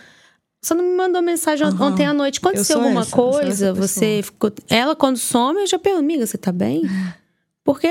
Você 0.61 0.73
não 0.73 0.83
me 0.85 0.95
mandou 0.95 1.21
mensagem 1.21 1.67
Aham. 1.67 1.87
ontem 1.91 2.05
à 2.05 2.13
noite. 2.13 2.39
Aconteceu 2.39 2.79
alguma 2.79 3.01
essa, 3.01 3.11
coisa? 3.13 3.73
Você 3.73 4.21
ficou. 4.23 4.49
Ela, 4.69 4.95
quando 4.95 5.17
some, 5.17 5.59
eu 5.59 5.67
já 5.67 5.77
pergunto, 5.77 6.05
amiga, 6.05 6.25
você 6.25 6.37
tá 6.37 6.53
bem? 6.53 6.83
Porque, 7.65 7.89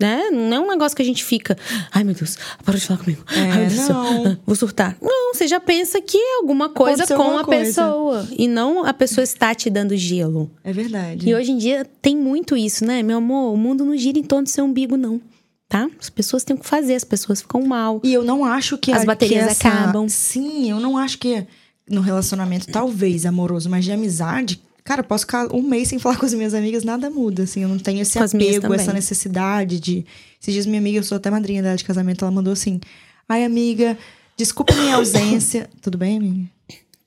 né? 0.00 0.30
Não 0.30 0.56
é 0.56 0.60
um 0.60 0.68
negócio 0.68 0.96
que 0.96 1.02
a 1.02 1.04
gente 1.04 1.22
fica. 1.24 1.56
Ai, 1.92 2.02
meu 2.02 2.14
Deus, 2.14 2.36
para 2.64 2.78
de 2.78 2.86
falar 2.86 2.98
comigo. 3.00 3.22
É, 3.32 3.40
Ai, 3.40 3.58
meu 3.60 3.68
Deus 3.68 3.88
não. 3.88 4.38
Vou 4.46 4.56
surtar. 4.56 4.96
Não, 5.00 5.34
você 5.34 5.46
já 5.46 5.60
pensa 5.60 6.00
que 6.00 6.16
é 6.16 6.36
alguma 6.38 6.70
coisa 6.70 7.06
com 7.06 7.14
alguma 7.22 7.40
a 7.42 7.44
coisa. 7.44 7.64
pessoa. 7.64 8.28
E 8.36 8.48
não 8.48 8.84
a 8.84 8.92
pessoa 8.94 9.22
está 9.22 9.54
te 9.54 9.68
dando 9.68 9.96
gelo. 9.96 10.50
É 10.64 10.72
verdade. 10.72 11.28
E 11.28 11.34
hoje 11.34 11.52
em 11.52 11.58
dia 11.58 11.86
tem 12.00 12.16
muito 12.16 12.56
isso, 12.56 12.84
né? 12.84 13.02
Meu 13.02 13.18
amor, 13.18 13.52
o 13.52 13.56
mundo 13.56 13.84
não 13.84 13.96
gira 13.96 14.18
em 14.18 14.22
torno 14.22 14.44
do 14.44 14.50
seu 14.50 14.64
umbigo, 14.64 14.96
não. 14.96 15.20
Tá? 15.68 15.88
As 16.00 16.10
pessoas 16.10 16.42
têm 16.42 16.56
o 16.56 16.58
que 16.58 16.66
fazer, 16.66 16.94
as 16.96 17.04
pessoas 17.04 17.40
ficam 17.42 17.62
mal. 17.62 18.00
E 18.02 18.12
eu 18.12 18.24
não 18.24 18.44
acho 18.44 18.76
que 18.76 18.90
As 18.90 19.02
a- 19.02 19.04
baterias 19.06 19.44
que 19.58 19.66
essa- 19.66 19.68
acabam. 19.68 20.08
Sim, 20.08 20.68
eu 20.70 20.80
não 20.80 20.98
acho 20.98 21.16
que 21.18 21.46
no 21.88 22.00
relacionamento, 22.00 22.66
talvez 22.72 23.24
amoroso, 23.26 23.68
mas 23.70 23.84
de 23.84 23.92
amizade, 23.92 24.60
cara, 24.84 25.02
posso 25.02 25.24
ficar 25.24 25.52
um 25.54 25.62
mês 25.62 25.88
sem 25.88 25.98
falar 25.98 26.16
com 26.18 26.26
as 26.26 26.34
minhas 26.34 26.54
amigas, 26.54 26.84
nada 26.84 27.08
muda, 27.10 27.42
assim, 27.44 27.62
eu 27.62 27.68
não 27.68 27.78
tenho 27.78 28.00
esse 28.00 28.18
apego, 28.18 28.72
essa 28.74 28.92
necessidade 28.92 29.78
de. 29.80 30.04
Esses 30.40 30.54
dias 30.54 30.66
minha 30.66 30.78
amiga, 30.80 30.98
eu 30.98 31.02
sou 31.02 31.16
até 31.16 31.30
madrinha 31.30 31.62
dela 31.62 31.76
de 31.76 31.84
casamento, 31.84 32.24
ela 32.24 32.32
mandou 32.32 32.52
assim: 32.52 32.80
Ai, 33.28 33.44
amiga, 33.44 33.96
desculpa 34.36 34.74
minha 34.74 34.96
ausência. 34.96 35.68
Tudo 35.82 35.98
bem, 35.98 36.16
amiga? 36.16 36.48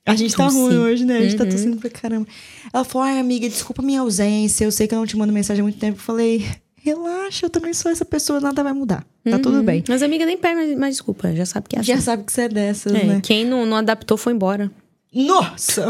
A 0.06 0.16
gente 0.16 0.36
tá 0.36 0.48
ruim 0.48 0.78
hoje, 0.78 1.06
né? 1.06 1.18
A 1.18 1.22
gente 1.22 1.36
tá 1.38 1.44
Uhum. 1.46 1.50
tossindo 1.50 1.78
pra 1.78 1.90
caramba. 1.90 2.28
Ela 2.74 2.84
falou: 2.84 3.08
Ai, 3.08 3.20
amiga, 3.20 3.48
desculpa 3.50 3.82
minha 3.82 4.02
ausência. 4.02 4.66
Eu 4.66 4.72
sei 4.72 4.86
que 4.88 4.94
eu 4.94 5.00
não 5.00 5.06
te 5.08 5.16
mando 5.18 5.32
mensagem 5.32 5.62
há 5.62 5.64
muito 5.64 5.80
tempo. 5.80 5.98
Eu 5.98 6.04
falei: 6.04 6.46
Relaxa, 6.76 7.46
eu 7.46 7.50
também 7.50 7.74
sou 7.74 7.90
essa 7.90 8.04
pessoa, 8.04 8.42
nada 8.42 8.62
vai 8.62 8.74
mudar. 8.74 9.06
Tá 9.24 9.40
tudo 9.40 9.58
Uhum. 9.60 9.64
bem. 9.64 9.84
Mas 9.88 10.02
a 10.02 10.06
amiga 10.06 10.26
nem 10.26 10.38
pede 10.38 10.56
mais, 10.56 10.78
mais 10.78 10.96
desculpa, 10.96 11.34
já 11.34 11.46
sabe 11.46 11.70
que 11.70 11.78
é 11.78 11.80
assim. 11.80 11.88
Já 11.94 12.02
sabe 12.02 12.24
que 12.24 12.34
você 12.34 12.42
é 12.42 12.50
dessas, 12.50 12.94
É, 12.94 13.06
né? 13.06 13.22
Quem 13.24 13.46
não, 13.46 13.66
não 13.66 13.78
adaptou 13.78 14.18
foi 14.18 14.34
embora. 14.34 14.70
Nossa! 15.14 15.86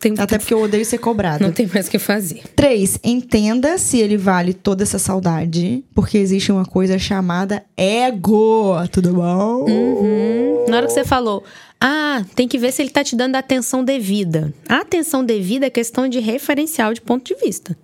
tem, 0.00 0.14
Até 0.18 0.38
porque 0.38 0.54
eu 0.54 0.62
odeio 0.62 0.84
ser 0.84 0.98
cobrada. 0.98 1.44
não 1.44 1.52
tem 1.52 1.66
mais 1.66 1.86
o 1.86 1.90
que 1.90 1.98
fazer. 1.98 2.42
Três, 2.56 2.98
entenda 3.04 3.76
se 3.78 3.98
ele 3.98 4.16
vale 4.16 4.54
toda 4.54 4.82
essa 4.82 4.98
saudade, 4.98 5.84
porque 5.94 6.18
existe 6.18 6.50
uma 6.50 6.64
coisa 6.64 6.98
chamada 6.98 7.62
ego. 7.76 8.74
Tudo 8.90 9.12
bom? 9.12 9.66
Uhum. 9.68 10.64
Na 10.68 10.78
hora 10.78 10.86
que 10.86 10.92
você 10.92 11.04
falou, 11.04 11.44
ah, 11.80 12.24
tem 12.34 12.46
que 12.48 12.58
ver 12.58 12.72
se 12.72 12.80
ele 12.80 12.90
tá 12.90 13.02
te 13.04 13.16
dando 13.16 13.36
a 13.36 13.40
atenção 13.40 13.84
devida. 13.84 14.52
A 14.68 14.78
atenção 14.78 15.24
devida 15.24 15.66
é 15.66 15.70
questão 15.70 16.08
de 16.08 16.18
referencial 16.20 16.94
de 16.94 17.00
ponto 17.00 17.24
de 17.24 17.34
vista. 17.44 17.76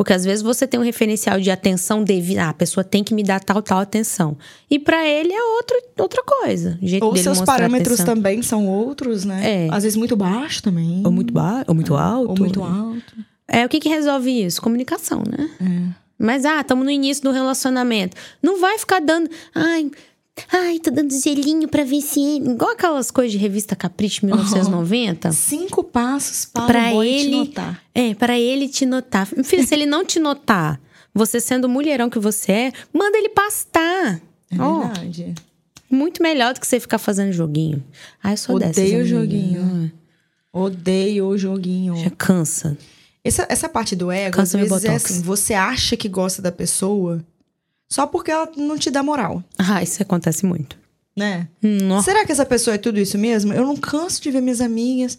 Porque 0.00 0.14
às 0.14 0.24
vezes 0.24 0.42
você 0.42 0.66
tem 0.66 0.80
um 0.80 0.82
referencial 0.82 1.38
de 1.38 1.50
atenção 1.50 2.02
devida. 2.02 2.44
Ah, 2.44 2.48
a 2.48 2.54
pessoa 2.54 2.82
tem 2.82 3.04
que 3.04 3.12
me 3.12 3.22
dar 3.22 3.38
tal, 3.38 3.60
tal 3.60 3.80
atenção. 3.80 4.34
E 4.70 4.78
pra 4.78 5.06
ele 5.06 5.30
é 5.30 5.42
outro, 5.42 5.76
outra 5.98 6.22
coisa. 6.22 6.78
O 6.80 6.86
jeito 6.86 7.04
Ou 7.04 7.12
dele 7.12 7.22
seus 7.22 7.42
parâmetros 7.42 8.00
atenção. 8.00 8.14
também 8.14 8.40
são 8.40 8.66
outros, 8.66 9.26
né? 9.26 9.66
É. 9.66 9.68
Às 9.70 9.82
vezes 9.82 9.98
muito 9.98 10.16
baixo 10.16 10.62
também. 10.62 11.02
Ou 11.04 11.12
muito 11.12 11.34
baixo, 11.34 11.66
ou 11.68 11.74
muito 11.74 11.94
alto. 11.94 12.30
Ou 12.30 12.38
muito 12.38 12.62
alto. 12.62 13.14
É, 13.46 13.66
o 13.66 13.68
que 13.68 13.78
que 13.78 13.90
resolve 13.90 14.30
isso? 14.30 14.62
Comunicação, 14.62 15.22
né? 15.28 15.50
É. 15.60 16.00
Mas, 16.18 16.46
ah, 16.46 16.62
estamos 16.62 16.82
no 16.82 16.90
início 16.90 17.22
do 17.22 17.30
relacionamento. 17.30 18.16
Não 18.42 18.58
vai 18.58 18.78
ficar 18.78 19.00
dando. 19.02 19.28
Ai, 19.54 19.90
Ai, 20.52 20.78
tô 20.78 20.90
dando 20.90 21.12
gelinho 21.12 21.68
pra 21.68 21.84
ver 21.84 22.00
se 22.00 22.20
ele. 22.20 22.50
Igual 22.50 22.70
aquelas 22.72 23.10
coisas 23.10 23.32
de 23.32 23.38
revista 23.38 23.74
Capricho 23.76 24.24
1990. 24.26 25.32
Cinco 25.32 25.82
passos 25.84 26.44
para 26.44 26.66
Pra 26.66 26.88
o 26.90 26.92
boy 26.94 27.06
te 27.08 27.12
ele- 27.26 27.36
notar. 27.36 27.82
É, 27.94 28.14
pra 28.14 28.38
ele 28.38 28.68
te 28.68 28.86
notar. 28.86 29.26
Filho, 29.26 29.66
se 29.66 29.74
ele 29.74 29.86
não 29.86 30.04
te 30.04 30.18
notar, 30.20 30.80
você 31.14 31.40
sendo 31.40 31.64
o 31.64 31.68
mulherão 31.68 32.08
que 32.10 32.18
você 32.18 32.52
é, 32.52 32.72
manda 32.92 33.18
ele 33.18 33.28
pastar. 33.30 34.20
É 34.50 34.60
Ó, 34.60 34.80
verdade. 34.88 35.34
muito 35.90 36.22
melhor 36.22 36.54
do 36.54 36.60
que 36.60 36.66
você 36.66 36.80
ficar 36.80 36.98
fazendo 36.98 37.32
joguinho. 37.32 37.82
Ai, 38.22 38.32
eu 38.34 38.36
sou 38.36 38.56
Odeio 38.56 38.72
dessas, 38.72 38.90
amiga. 38.92 39.04
joguinho. 39.04 39.92
Odeio 40.52 41.26
o 41.26 41.38
joguinho. 41.38 41.96
Já 41.96 42.10
cansa. 42.10 42.76
Essa, 43.22 43.46
essa 43.50 43.68
parte 43.68 43.94
do 43.94 44.10
ego, 44.10 44.34
Cansa 44.36 44.58
às 44.58 44.68
vezes 44.68 44.84
é 44.84 44.94
assim, 44.94 45.20
você 45.22 45.52
acha 45.54 45.96
que 45.96 46.08
gosta 46.08 46.40
da 46.40 46.50
pessoa 46.50 47.22
só 47.90 48.06
porque 48.06 48.30
ela 48.30 48.48
não 48.56 48.78
te 48.78 48.90
dá 48.90 49.02
moral, 49.02 49.42
Ah, 49.58 49.82
isso 49.82 50.00
acontece 50.02 50.46
muito. 50.46 50.78
né? 51.16 51.48
Nossa. 51.60 52.04
Será 52.10 52.24
que 52.24 52.32
essa 52.32 52.46
pessoa 52.46 52.74
é 52.76 52.78
tudo 52.78 52.98
isso 52.98 53.18
mesmo? 53.18 53.52
Eu 53.52 53.66
não 53.66 53.76
canso 53.76 54.22
de 54.22 54.30
ver 54.30 54.40
minhas 54.40 54.60
amigas. 54.60 55.18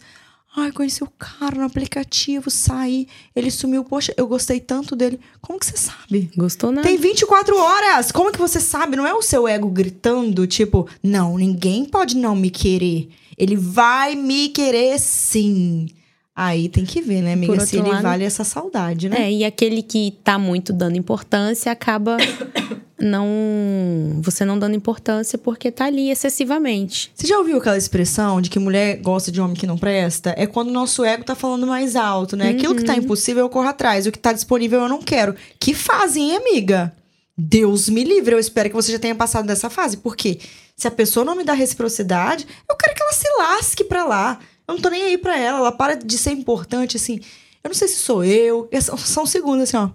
Ai, 0.54 0.70
conheci 0.72 1.02
o 1.02 1.08
cara 1.18 1.56
no 1.56 1.64
aplicativo, 1.64 2.50
saí, 2.50 3.06
ele 3.34 3.50
sumiu. 3.50 3.84
Poxa, 3.84 4.12
eu 4.18 4.26
gostei 4.26 4.60
tanto 4.60 4.94
dele. 4.94 5.18
Como 5.40 5.58
que 5.58 5.64
você 5.64 5.76
sabe? 5.78 6.30
Gostou 6.36 6.70
nada? 6.70 6.86
Tem 6.86 6.98
24 6.98 7.56
horas! 7.56 8.12
Como 8.12 8.30
que 8.32 8.38
você 8.38 8.60
sabe? 8.60 8.94
Não 8.96 9.06
é 9.06 9.14
o 9.14 9.22
seu 9.22 9.48
ego 9.48 9.68
gritando, 9.70 10.46
tipo, 10.46 10.86
não, 11.02 11.38
ninguém 11.38 11.86
pode 11.86 12.16
não 12.16 12.36
me 12.36 12.50
querer. 12.50 13.08
Ele 13.38 13.56
vai 13.56 14.14
me 14.14 14.50
querer 14.50 14.98
sim. 14.98 15.88
Aí 16.34 16.68
tem 16.68 16.84
que 16.86 17.02
ver, 17.02 17.20
né, 17.20 17.34
amiga, 17.34 17.60
se 17.60 17.76
ele 17.76 17.90
lado- 17.90 18.02
vale 18.02 18.24
essa 18.24 18.42
saudade, 18.42 19.08
né? 19.08 19.16
É, 19.24 19.32
e 19.32 19.44
aquele 19.44 19.82
que 19.82 20.16
tá 20.24 20.38
muito 20.38 20.72
dando 20.72 20.96
importância 20.96 21.70
acaba 21.70 22.16
não. 22.98 24.20
Você 24.22 24.44
não 24.44 24.58
dando 24.58 24.74
importância 24.74 25.36
porque 25.38 25.70
tá 25.70 25.86
ali 25.86 26.10
excessivamente. 26.10 27.12
Você 27.14 27.26
já 27.26 27.36
ouviu 27.38 27.58
aquela 27.58 27.76
expressão 27.76 28.40
de 28.40 28.48
que 28.48 28.58
mulher 28.58 28.96
gosta 28.98 29.30
de 29.30 29.40
homem 29.40 29.56
que 29.56 29.66
não 29.66 29.76
presta? 29.76 30.34
É 30.38 30.46
quando 30.46 30.68
o 30.68 30.72
nosso 30.72 31.04
ego 31.04 31.24
tá 31.24 31.34
falando 31.34 31.66
mais 31.66 31.96
alto, 31.96 32.36
né? 32.36 32.50
Aquilo 32.50 32.74
que 32.74 32.84
tá 32.84 32.96
impossível 32.96 33.44
eu 33.44 33.48
corro 33.50 33.68
atrás, 33.68 34.06
o 34.06 34.12
que 34.12 34.18
tá 34.18 34.32
disponível 34.32 34.80
eu 34.80 34.88
não 34.88 35.02
quero. 35.02 35.34
Que 35.58 35.74
fase, 35.74 36.20
hein, 36.20 36.36
amiga? 36.36 36.92
Deus 37.36 37.88
me 37.88 38.04
livre, 38.04 38.34
eu 38.34 38.38
espero 38.38 38.68
que 38.68 38.74
você 38.74 38.92
já 38.92 38.98
tenha 38.98 39.14
passado 39.14 39.46
dessa 39.46 39.68
fase. 39.68 39.96
Porque 39.98 40.38
se 40.76 40.86
a 40.86 40.90
pessoa 40.90 41.24
não 41.24 41.34
me 41.34 41.44
dá 41.44 41.54
reciprocidade, 41.54 42.46
eu 42.68 42.76
quero 42.76 42.94
que 42.94 43.02
ela 43.02 43.12
se 43.12 43.28
lasque 43.38 43.84
pra 43.84 44.04
lá. 44.04 44.38
Eu 44.68 44.74
não 44.74 44.80
tô 44.80 44.88
nem 44.88 45.02
aí 45.02 45.18
pra 45.18 45.38
ela, 45.38 45.58
ela 45.58 45.72
para 45.72 45.94
de 45.96 46.16
ser 46.18 46.30
importante, 46.32 46.96
assim. 46.96 47.20
Eu 47.62 47.68
não 47.68 47.74
sei 47.74 47.88
se 47.88 47.96
sou 48.00 48.24
eu. 48.24 48.68
É 48.70 48.80
só 48.80 49.22
um 49.22 49.26
segundo, 49.26 49.62
assim, 49.62 49.76
ó. 49.76 49.90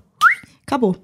Acabou. 0.65 0.95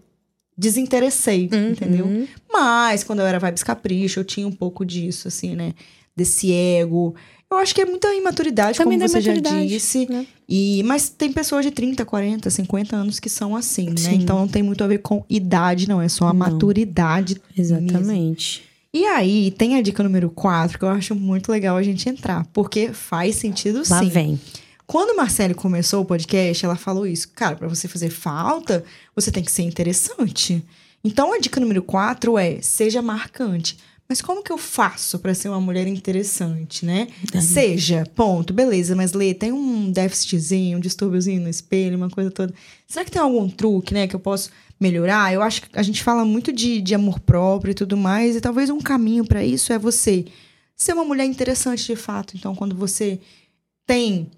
Desinteressei, 0.58 1.50
entendeu? 1.52 2.28
Mas 2.52 3.04
quando 3.04 3.20
eu 3.20 3.26
era 3.26 3.40
vibes 3.40 3.64
capricho, 3.64 4.20
eu 4.20 4.24
tinha 4.24 4.48
um 4.48 4.52
pouco 4.52 4.86
disso, 4.86 5.28
assim, 5.28 5.56
né? 5.56 5.74
Desse 6.16 6.52
ego. 6.54 7.16
Eu 7.50 7.58
acho 7.58 7.74
que 7.74 7.82
é 7.82 7.86
muita 7.86 8.14
imaturidade, 8.14 8.78
Também 8.78 8.98
como 9.00 9.10
você 9.10 9.22
já 9.22 9.34
disse. 9.34 10.08
né? 10.10 10.26
E, 10.48 10.84
mas 10.84 11.10
tem 11.10 11.32
pessoas 11.32 11.66
de 11.66 11.72
30, 11.72 12.06
40, 12.06 12.50
50 12.50 12.96
anos 12.96 13.20
que 13.20 13.30
são 13.30 13.56
assim, 13.56 13.90
né? 13.90 13.96
Sim. 13.98 14.16
Então 14.16 14.38
não 14.38 14.48
tem 14.48 14.62
muito 14.64 14.84
a 14.84 14.88
ver 14.88 15.00
com 15.00 15.24
idade, 15.30 15.88
não. 15.88 16.02
É 16.02 16.10
só 16.10 16.26
a 16.26 16.34
Não. 16.34 16.40
maturidade. 16.40 17.42
mesmo. 17.92 18.64
E 18.94 19.06
aí, 19.06 19.50
tem 19.50 19.76
a 19.76 19.82
dica 19.82 20.04
número 20.04 20.30
4, 20.30 20.78
que 20.78 20.86
eu 20.86 20.90
acho 20.90 21.16
muito 21.16 21.52
legal 21.52 21.76
a 21.76 21.82
gente 21.82 22.08
entrar. 22.08 22.46
Porque 22.54 22.94
faz 22.94 23.36
sentido 23.36 23.82
Lá 23.90 24.00
sim. 24.00 24.08
vem. 24.08 24.40
Quando 24.86 25.12
a 25.12 25.16
Marcele 25.16 25.56
começou 25.56 26.02
o 26.02 26.06
podcast, 26.06 26.64
ela 26.64 26.76
falou 26.76 27.08
isso. 27.08 27.30
Cara, 27.34 27.56
pra 27.56 27.68
você 27.68 27.88
fazer 27.88 28.12
falta, 28.12 28.84
você 29.16 29.32
tem 29.32 29.44
que 29.44 29.52
ser 29.52 29.64
interessante. 29.64 30.64
Então 31.04 31.34
a 31.34 31.40
dica 31.40 31.60
número 31.60 31.82
4 31.82 32.38
é: 32.38 32.62
seja 32.62 33.02
marcante. 33.02 33.78
Mas 34.14 34.22
como 34.22 34.44
que 34.44 34.52
eu 34.52 34.60
faço 34.60 35.18
pra 35.18 35.34
ser 35.34 35.50
uma 35.50 35.60
mulher 35.60 35.88
interessante, 35.88 36.86
né? 36.86 37.08
Seja, 37.42 38.06
ponto, 38.14 38.54
beleza, 38.54 38.96
mas 38.96 39.12
Lê, 39.12 39.34
tem 39.34 39.52
um 39.52 39.90
déficitzinho, 39.90 40.78
um 40.78 40.80
distúrbiozinho 40.80 41.42
no 41.42 41.50
espelho, 41.50 41.98
uma 41.98 42.12
coisa 42.12 42.30
toda. 42.30 42.54
Será 42.88 43.04
que 43.04 43.10
tem 43.10 43.20
algum 43.20 43.50
truque, 43.50 43.92
né, 43.92 44.08
que 44.08 44.16
eu 44.16 44.20
posso 44.20 44.52
melhorar? 44.80 45.34
Eu 45.34 45.42
acho 45.42 45.64
que 45.64 45.70
a 45.74 45.82
gente 45.82 46.04
fala 46.04 46.24
muito 46.24 46.54
de, 46.54 46.80
de 46.80 46.94
amor 46.94 47.20
próprio 47.22 47.72
e 47.72 47.74
tudo 47.74 47.98
mais, 47.98 48.36
e 48.36 48.42
talvez 48.42 48.70
um 48.70 48.80
caminho 48.80 49.26
pra 49.26 49.44
isso 49.44 49.74
é 49.74 49.80
você 49.80 50.26
ser 50.76 50.94
uma 50.94 51.04
mulher 51.04 51.26
interessante 51.26 51.84
de 51.84 51.96
fato. 51.96 52.38
Então, 52.38 52.54
quando 52.54 52.76
você 52.76 53.20
tem 53.84 54.30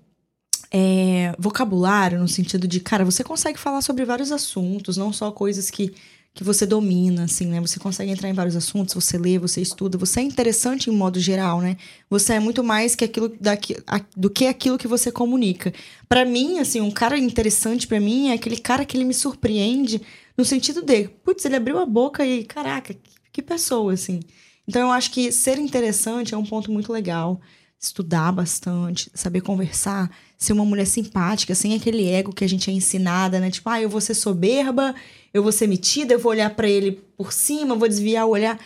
é, 0.71 1.35
vocabulário 1.37 2.17
no 2.17 2.29
sentido 2.29 2.65
de, 2.65 2.79
cara, 2.79 3.03
você 3.03 3.25
consegue 3.25 3.59
falar 3.59 3.81
sobre 3.81 4.05
vários 4.05 4.31
assuntos, 4.31 4.95
não 4.95 5.11
só 5.11 5.33
coisas 5.33 5.69
que, 5.69 5.93
que 6.35 6.43
você 6.43 6.65
domina, 6.65 7.23
assim, 7.23 7.45
né? 7.47 7.61
Você 7.61 7.79
consegue 7.79 8.11
entrar 8.11 8.29
em 8.29 8.33
vários 8.33 8.57
assuntos, 8.57 8.93
você 8.93 9.17
lê, 9.17 9.39
você 9.39 9.61
estuda, 9.61 9.97
você 9.97 10.19
é 10.19 10.23
interessante 10.23 10.89
em 10.89 10.93
modo 10.93 11.17
geral, 11.19 11.61
né? 11.61 11.77
Você 12.09 12.33
é 12.33 12.39
muito 12.41 12.61
mais 12.63 12.93
que 12.93 13.05
aquilo 13.05 13.33
daqui, 13.39 13.77
a- 13.87 14.01
do 14.17 14.29
que 14.29 14.45
aquilo 14.45 14.77
que 14.77 14.87
você 14.87 15.11
comunica. 15.11 15.73
Pra 16.09 16.25
mim, 16.25 16.59
assim, 16.59 16.81
um 16.81 16.91
cara 16.91 17.17
interessante 17.17 17.87
pra 17.87 18.01
mim 18.01 18.29
é 18.29 18.33
aquele 18.33 18.57
cara 18.57 18.83
que 18.85 18.97
ele 18.97 19.05
me 19.05 19.13
surpreende 19.13 20.01
no 20.37 20.43
sentido 20.43 20.81
de, 20.81 21.07
putz, 21.23 21.45
ele 21.45 21.55
abriu 21.55 21.79
a 21.79 21.85
boca 21.85 22.25
e, 22.25 22.43
caraca, 22.43 22.93
que, 22.93 22.99
que 23.31 23.41
pessoa, 23.41 23.93
assim. 23.93 24.19
Então 24.67 24.81
eu 24.81 24.91
acho 24.91 25.11
que 25.11 25.31
ser 25.31 25.57
interessante 25.57 26.33
é 26.33 26.37
um 26.37 26.43
ponto 26.45 26.69
muito 26.71 26.91
legal. 26.91 27.39
Estudar 27.85 28.31
bastante, 28.31 29.11
saber 29.13 29.41
conversar, 29.41 30.09
ser 30.39 30.53
uma 30.53 30.65
mulher 30.65 30.87
simpática, 30.87 31.53
sem 31.53 31.75
aquele 31.75 32.09
ego 32.09 32.33
que 32.33 32.43
a 32.43 32.49
gente 32.49 32.67
é 32.67 32.73
ensinada, 32.73 33.39
né? 33.39 33.51
Tipo, 33.51 33.69
ah, 33.69 33.79
eu 33.79 33.87
vou 33.87 34.01
ser 34.01 34.15
soberba, 34.15 34.95
eu 35.31 35.43
vou 35.43 35.51
ser 35.51 35.67
metida, 35.67 36.11
eu 36.11 36.19
vou 36.19 36.31
olhar 36.31 36.49
pra 36.55 36.67
ele 36.67 36.93
por 37.15 37.31
cima, 37.31 37.75
vou 37.75 37.87
desviar 37.87 38.25
o 38.25 38.31
olhar. 38.31 38.59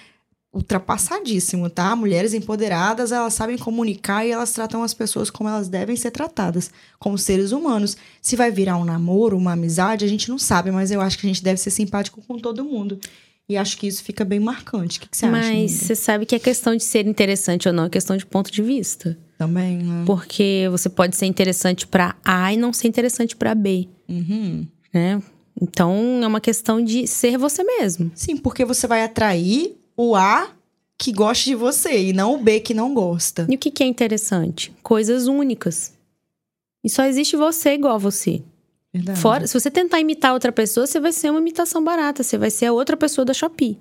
Ultrapassadíssimo, 0.54 1.70
tá? 1.70 1.94
Mulheres 1.98 2.34
empoderadas, 2.34 3.12
elas 3.12 3.34
sabem 3.34 3.58
comunicar 3.58 4.26
e 4.26 4.32
elas 4.32 4.54
tratam 4.54 4.84
as 4.84 4.94
pessoas 4.94 5.30
como 5.30 5.50
elas 5.50 5.68
devem 5.68 5.98
ser 5.98 6.12
tratadas, 6.12 6.72
como 6.98 7.18
seres 7.18 7.52
humanos. 7.52 7.98
Se 8.22 8.38
vai 8.38 8.50
virar 8.50 8.78
um 8.78 8.86
namoro, 8.86 9.38
uma 9.38 9.52
amizade, 9.52 10.06
a 10.06 10.08
gente 10.08 10.30
não 10.30 10.40
sabe, 10.40 10.72
mas 10.72 10.92
eu 10.92 11.02
acho 11.02 11.20
que 11.20 11.28
a 11.28 11.30
gente 11.30 11.44
deve 11.44 11.60
ser 11.60 11.72
simpático 11.72 12.22
com 12.26 12.40
todo 12.40 12.64
mundo. 12.64 12.98
E 13.50 13.58
acho 13.58 13.77
que 13.79 13.88
isso 13.88 14.03
fica 14.03 14.24
bem 14.24 14.39
marcante. 14.39 15.00
O 15.00 15.01
que, 15.01 15.10
que 15.10 15.18
você 15.18 15.25
acha? 15.25 15.32
Mas 15.36 15.72
você 15.72 15.96
sabe 15.96 16.25
que 16.27 16.36
a 16.36 16.39
questão 16.39 16.75
de 16.75 16.84
ser 16.84 17.08
interessante 17.08 17.68
ou 17.68 17.74
não 17.74 17.86
é 17.86 17.89
questão 17.89 18.15
de 18.15 18.24
ponto 18.25 18.51
de 18.51 18.62
vista. 18.62 19.18
Também, 19.39 19.77
né? 19.77 20.03
Porque 20.06 20.68
você 20.70 20.88
pode 20.88 21.15
ser 21.15 21.25
interessante 21.25 21.88
pra 21.88 22.15
A 22.24 22.53
e 22.53 22.58
não 22.58 22.72
ser 22.72 22.88
interessante 22.88 23.36
pra 23.36 23.56
B, 23.56 23.88
Uhum. 24.08 24.68
né? 24.94 25.22
Então 25.60 26.20
é 26.24 26.27
uma 26.27 26.39
questão 26.39 26.82
de 26.84 27.08
ser 27.08 27.38
você 27.38 27.63
mesmo. 27.63 28.12
Sim, 28.13 28.38
porque 28.38 28.63
você 28.63 28.86
vai 28.86 29.03
atrair 29.03 29.75
o 29.98 30.15
A 30.15 30.51
que 30.98 31.12
gosta 31.12 31.46
de 31.46 31.56
você 31.56 32.10
e 32.10 32.13
não 32.13 32.36
o 32.36 32.38
B 32.44 32.60
que 32.60 32.74
não 32.74 32.94
gosta. 32.94 33.48
E 33.50 33.56
o 33.56 33.58
que, 33.58 33.72
que 33.72 33.82
é 33.84 33.88
interessante? 33.88 34.72
Coisas 34.84 35.27
únicas. 35.27 35.94
E 36.84 36.89
só 36.89 37.03
existe 37.06 37.36
você 37.36 37.74
igual 37.74 37.96
a 37.96 37.98
você. 37.98 38.41
Verdade. 38.93 39.19
Fora, 39.19 39.48
se 39.48 39.60
você 39.60 39.69
tentar 39.69 40.00
imitar 40.00 40.34
outra 40.34 40.51
pessoa, 40.51 40.88
você 40.88 41.00
vai 41.00 41.12
ser 41.12 41.29
uma 41.29 41.39
imitação 41.39 41.84
barata. 41.84 42.24
Você 42.24 42.38
vai 42.38 42.50
ser 42.50 42.67
a 42.67 42.74
outra 42.74 42.98
pessoa 42.98 43.24
da 43.24 43.34
Shopee. 43.34 43.77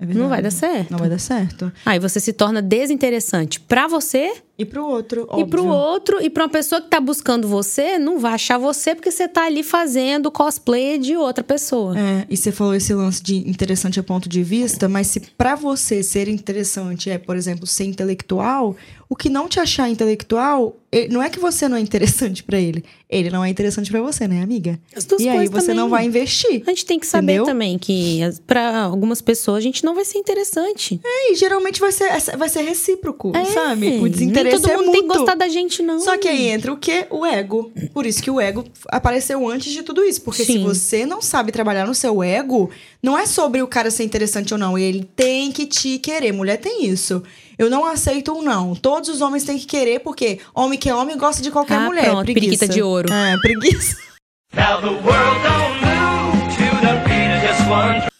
É. 0.00 0.06
Não 0.06 0.28
vai 0.28 0.42
dar 0.42 0.50
certo. 0.50 0.90
Não 0.90 0.98
vai 0.98 1.08
dar 1.08 1.18
certo. 1.20 1.70
Aí 1.84 1.98
você 1.98 2.18
se 2.18 2.32
torna 2.32 2.62
desinteressante 2.62 3.60
pra 3.60 3.86
você 3.86 4.42
E 4.60 4.64
pro 4.66 4.84
outro, 4.84 5.22
e 5.38 5.44
pro 5.46 5.62
óbvio. 5.64 5.72
outro. 5.72 6.18
E 6.22 6.28
pra 6.28 6.44
uma 6.44 6.48
pessoa 6.50 6.80
que 6.82 6.88
tá 6.88 7.00
buscando 7.00 7.48
você, 7.48 7.98
não 7.98 8.18
vai 8.18 8.34
achar 8.34 8.58
você 8.58 8.94
porque 8.94 9.10
você 9.10 9.26
tá 9.26 9.46
ali 9.46 9.62
fazendo 9.62 10.30
cosplay 10.30 10.98
de 10.98 11.16
outra 11.16 11.42
pessoa. 11.42 11.98
É, 11.98 12.26
e 12.28 12.36
você 12.36 12.52
falou 12.52 12.74
esse 12.74 12.92
lance 12.92 13.22
de 13.22 13.36
interessante 13.48 13.98
a 13.98 14.02
ponto 14.02 14.28
de 14.28 14.42
vista, 14.42 14.88
mas 14.88 15.06
se 15.06 15.20
pra 15.38 15.54
você 15.54 16.02
ser 16.02 16.28
interessante 16.28 17.08
é, 17.08 17.16
por 17.16 17.36
exemplo, 17.36 17.66
ser 17.66 17.84
intelectual, 17.84 18.76
o 19.08 19.16
que 19.16 19.28
não 19.28 19.48
te 19.48 19.58
achar 19.58 19.88
intelectual, 19.88 20.76
não 21.10 21.20
é 21.22 21.28
que 21.28 21.38
você 21.40 21.68
não 21.68 21.76
é 21.76 21.80
interessante 21.80 22.42
pra 22.44 22.60
ele, 22.60 22.84
ele 23.08 23.28
não 23.30 23.44
é 23.44 23.48
interessante 23.48 23.90
pra 23.90 24.00
você, 24.00 24.28
né, 24.28 24.40
amiga? 24.42 24.78
As 24.94 25.04
duas 25.04 25.20
e 25.20 25.28
aí 25.28 25.48
você 25.48 25.68
também. 25.68 25.76
não 25.76 25.88
vai 25.88 26.04
investir. 26.04 26.62
A 26.64 26.70
gente 26.70 26.84
tem 26.86 26.98
que 26.98 27.06
saber 27.06 27.32
Entendeu? 27.32 27.44
também 27.44 27.76
que 27.78 28.20
pra 28.46 28.82
algumas 28.82 29.20
pessoas 29.20 29.58
a 29.58 29.60
gente 29.60 29.84
não 29.84 29.94
vai 29.96 30.04
ser 30.04 30.18
interessante. 30.18 31.00
E 31.04 31.34
geralmente 31.34 31.80
vai 31.80 31.90
ser, 31.90 32.08
vai 32.36 32.48
ser 32.48 32.62
recíproco, 32.62 33.32
sabe? 33.52 33.98
O 34.00 34.06
É, 34.06 34.08
desinteresse 34.10 34.49
todo 34.58 34.68
mundo 34.68 34.78
mútuo. 34.86 34.92
tem 34.92 35.02
que 35.02 35.08
gostar 35.18 35.34
da 35.34 35.48
gente, 35.48 35.82
não. 35.82 36.00
Só 36.00 36.16
que 36.18 36.26
aí 36.28 36.48
entra 36.48 36.72
o 36.72 36.76
quê? 36.76 37.06
O 37.10 37.24
ego. 37.26 37.72
Por 37.92 38.06
isso 38.06 38.22
que 38.22 38.30
o 38.30 38.40
ego 38.40 38.64
apareceu 38.88 39.48
antes 39.48 39.72
de 39.72 39.82
tudo 39.82 40.02
isso. 40.02 40.22
Porque 40.22 40.44
se 40.44 40.52
Sim. 40.54 40.64
você 40.64 41.04
não 41.06 41.20
sabe 41.22 41.52
trabalhar 41.52 41.86
no 41.86 41.94
seu 41.94 42.22
ego, 42.22 42.70
não 43.02 43.16
é 43.18 43.26
sobre 43.26 43.62
o 43.62 43.66
cara 43.68 43.90
ser 43.90 44.04
interessante 44.04 44.52
ou 44.54 44.58
não. 44.58 44.76
Ele 44.78 45.04
tem 45.14 45.52
que 45.52 45.66
te 45.66 45.98
querer. 45.98 46.32
Mulher 46.32 46.56
tem 46.56 46.86
isso. 46.86 47.22
Eu 47.58 47.68
não 47.68 47.84
aceito 47.84 48.32
um 48.32 48.42
não. 48.42 48.74
Todos 48.74 49.08
os 49.10 49.20
homens 49.20 49.44
têm 49.44 49.58
que 49.58 49.66
querer, 49.66 50.00
porque 50.00 50.38
homem 50.54 50.78
que 50.78 50.88
é 50.88 50.94
homem 50.94 51.16
gosta 51.18 51.42
de 51.42 51.50
qualquer 51.50 51.76
Ah, 51.78 51.80
mulher. 51.86 52.04
pronto, 52.06 52.24
preguiça. 52.24 52.46
periquita 52.46 52.68
de 52.68 52.82
ouro. 52.82 53.12
É, 53.12 53.36
preguiça. 53.38 53.96
Now 54.54 54.80
the 54.80 54.88
world 54.88 55.42
don't 55.44 55.80
move 55.84 56.48
to 56.56 56.80
the 56.80 56.94
beat 57.04 57.30
of 57.36 57.46
just 57.46 57.68
one 57.70 58.10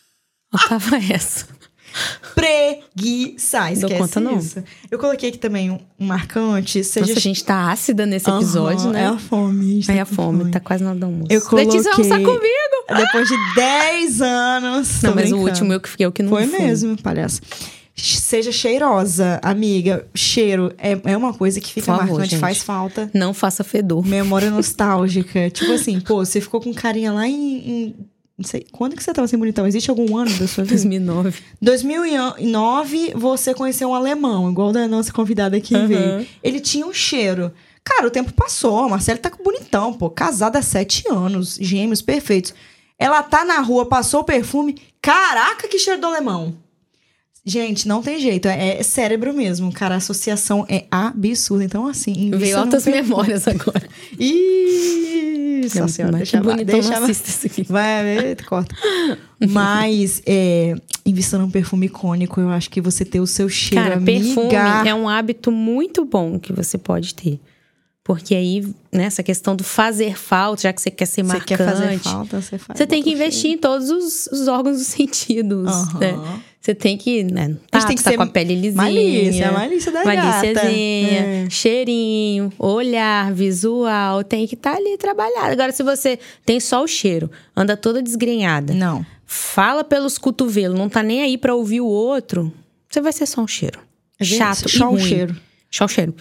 Faltava 0.53 0.97
essa. 1.13 1.47
Preguiça. 2.35 3.61
Dou 3.61 3.73
Esquece 3.73 3.99
conta, 3.99 4.21
não. 4.21 4.39
isso. 4.39 4.63
Eu 4.91 4.99
coloquei 4.99 5.29
aqui 5.29 5.39
também 5.39 5.71
um 5.71 5.79
marcante. 5.99 6.83
Seja 6.85 7.07
Nossa, 7.07 7.19
a 7.19 7.23
gente 7.23 7.45
tá 7.45 7.71
ácida 7.71 8.07
nesse 8.07 8.29
episódio, 8.31 8.85
Aham, 8.87 8.93
né? 8.93 9.03
É 9.03 9.07
a 9.07 9.19
fome. 9.19 9.83
tá 9.85 9.93
a 10.03 10.07
com 10.07 10.15
fome, 10.15 10.51
tá 10.51 10.61
quase 10.61 10.83
na 10.85 10.91
hora 10.91 10.99
do 10.99 11.07
almoço. 11.07 11.27
Eu 11.33 11.41
coloquei... 11.43 11.71
Letícia, 11.71 11.93
almoçar 11.93 12.21
comigo! 12.21 12.97
Depois 12.97 13.29
de 13.29 13.37
10 13.55 14.23
anos. 14.23 15.03
Não, 15.03 15.15
mas 15.15 15.27
o 15.27 15.37
brincando. 15.37 15.49
último 15.51 15.73
eu 15.73 15.81
que 15.81 15.89
fiquei, 15.89 16.07
eu 16.07 16.13
que 16.13 16.23
não 16.23 16.31
Foi 16.31 16.47
fui. 16.47 16.59
mesmo, 16.59 17.01
palhaço. 17.01 17.41
seja 17.95 18.51
cheirosa, 18.51 19.39
amiga. 19.43 20.07
Cheiro 20.15 20.73
é, 20.79 20.99
é 21.05 21.17
uma 21.17 21.33
coisa 21.33 21.61
que 21.61 21.73
fica 21.73 21.87
favor, 21.87 22.07
marcante, 22.09 22.31
gente. 22.31 22.41
faz 22.41 22.63
falta. 22.63 23.11
Não 23.15 23.33
faça 23.35 23.63
fedor. 23.63 24.05
Memória 24.05 24.51
nostálgica. 24.51 25.51
tipo 25.51 25.71
assim, 25.73 26.01
pô, 26.01 26.25
você 26.25 26.41
ficou 26.41 26.61
com 26.61 26.73
carinha 26.75 27.13
lá 27.13 27.29
em. 27.29 27.35
em- 27.59 27.95
não 28.41 28.49
sei, 28.49 28.65
quando 28.73 28.97
que 28.97 29.05
você 29.05 29.13
tava 29.13 29.29
sem 29.29 29.39
bonitão? 29.39 29.67
Existe 29.67 29.91
algum 29.91 30.17
ano 30.17 30.31
da 30.39 30.49
sua 30.49 30.65
vida? 30.65 30.75
2009. 30.77 31.43
2009, 31.61 33.13
você 33.15 33.53
conheceu 33.53 33.91
um 33.91 33.95
alemão, 33.95 34.51
igual 34.51 34.73
da 34.73 34.89
nossa 34.89 35.13
convidada 35.13 35.61
que 35.61 35.75
Aham. 35.75 35.87
veio. 35.87 36.27
Ele 36.43 36.59
tinha 36.59 36.87
um 36.87 36.93
cheiro. 36.93 37.53
Cara, 37.85 38.07
o 38.07 38.11
tempo 38.11 38.33
passou, 38.33 38.79
a 38.79 38.89
Marcela 38.89 39.19
tá 39.19 39.29
com 39.29 39.43
bonitão, 39.45 39.93
pô. 39.93 40.09
Casada 40.09 40.59
há 40.59 40.63
sete 40.63 41.05
anos, 41.11 41.59
gêmeos 41.61 42.01
perfeitos. 42.01 42.55
Ela 42.99 43.23
tá 43.23 43.45
na 43.45 43.61
rua, 43.61 43.85
passou 43.85 44.21
o 44.21 44.25
perfume. 44.25 44.77
Caraca, 45.03 45.69
que 45.69 45.79
cheiro 45.79 46.01
do 46.01 46.07
alemão! 46.07 46.57
Gente, 47.51 47.89
não 47.89 48.01
tem 48.01 48.21
jeito, 48.21 48.47
é, 48.47 48.79
é 48.79 48.83
cérebro 48.85 49.35
mesmo, 49.35 49.73
cara. 49.73 49.97
A 49.97 49.99
associação 49.99 50.65
é 50.69 50.85
absurda. 50.89 51.65
Então, 51.65 51.89
assim. 51.89 52.31
Veio 52.33 52.57
altas 52.57 52.85
perfume. 52.85 53.03
memórias 53.03 53.49
agora. 53.49 53.83
Isso, 54.17 55.79
Não, 55.81 55.89
senhora, 55.89 56.13
mas 56.13 56.21
deixa 56.21 56.39
que 56.39 56.45
bonitão, 56.45 56.81
deixa 56.81 56.99
assista 56.99 57.29
isso 57.29 57.47
aqui. 57.47 57.63
Vai, 57.69 58.29
eita, 58.29 58.45
corta. 58.45 58.75
Mas, 59.49 60.23
é, 60.25 60.75
invista 61.05 61.39
num 61.39 61.51
perfume 61.51 61.87
icônico, 61.87 62.41
eu 62.41 62.51
acho 62.51 62.71
que 62.71 62.81
você 62.81 63.05
ter 63.05 63.21
o 63.21 63.27
seu 63.27 63.49
cheiro, 63.49 63.83
Cara, 63.83 63.97
amiga. 63.97 64.13
perfume 64.25 64.89
é 64.89 64.95
um 64.95 65.09
hábito 65.09 65.51
muito 65.51 66.05
bom 66.05 66.39
que 66.39 66.53
você 66.53 66.79
pode 66.79 67.15
ter. 67.15 67.41
Porque 68.15 68.35
aí, 68.35 68.67
nessa 68.93 69.23
questão 69.23 69.55
do 69.55 69.63
fazer 69.63 70.17
falta, 70.19 70.63
já 70.63 70.73
que 70.73 70.81
você 70.83 70.91
quer 70.91 71.07
ser 71.07 71.23
Você 71.23 71.29
marcante, 71.29 71.47
quer 71.47 71.59
fazer 71.59 71.99
falta, 72.01 72.41
você 72.43 72.59
faz. 72.59 72.77
você 72.79 72.87
tem 72.87 73.03
que 73.03 73.11
investir 73.13 73.53
em 73.53 73.57
todos 73.59 73.89
os, 73.91 74.27
os 74.33 74.49
órgãos 74.49 74.79
dos 74.79 74.87
sentidos, 74.89 75.69
Aham. 75.71 75.99
né? 76.01 76.41
Você 76.61 76.75
tem 76.75 76.99
que, 76.99 77.23
né? 77.23 77.47
Gente 77.49 77.61
Tá, 77.71 77.87
tem 77.87 77.97
que 77.97 78.03
tá 78.03 78.11
ser 78.11 78.17
com 78.17 78.23
a 78.25 78.27
pele 78.27 78.55
lisinha. 78.55 78.83
Malícia, 78.83 79.53
malícia 79.53 79.93
da. 79.93 80.05
Malíciazinha, 80.05 81.21
É. 81.47 81.51
cheirinho, 81.51 82.53
olhar, 82.59 83.33
visual, 83.33 84.23
tem 84.25 84.47
que 84.47 84.55
estar 84.55 84.75
ali 84.77 84.99
trabalhado. 84.99 85.53
Agora, 85.53 85.73
se 85.73 85.83
você 85.83 86.19
tem 86.45 86.59
só 86.61 86.83
o 86.83 86.87
cheiro, 86.87 87.31
anda 87.57 87.77
toda 87.77 88.03
desgrenhada, 88.03 88.75
Não. 88.75 89.07
fala 89.25 89.83
pelos 89.85 90.19
cotovelos, 90.19 90.79
não 90.79 90.89
tá 90.89 91.03
nem 91.03 91.23
aí 91.23 91.39
pra 91.39 91.55
ouvir 91.55 91.81
o 91.81 91.87
outro, 91.87 92.53
você 92.91 93.01
vai 93.01 93.13
ser 93.13 93.27
só 93.27 93.41
um 93.41 93.49
cheiro. 93.49 93.79
É 94.19 94.25
verdade, 94.25 94.59
Chato 94.59 94.69
só 94.69 94.85
e 94.85 94.87
um 94.89 94.91
ruim. 94.91 95.01
cheiro. 95.05 95.37
Só 95.71 95.85
o 95.85 95.89
cheiro. 95.89 96.15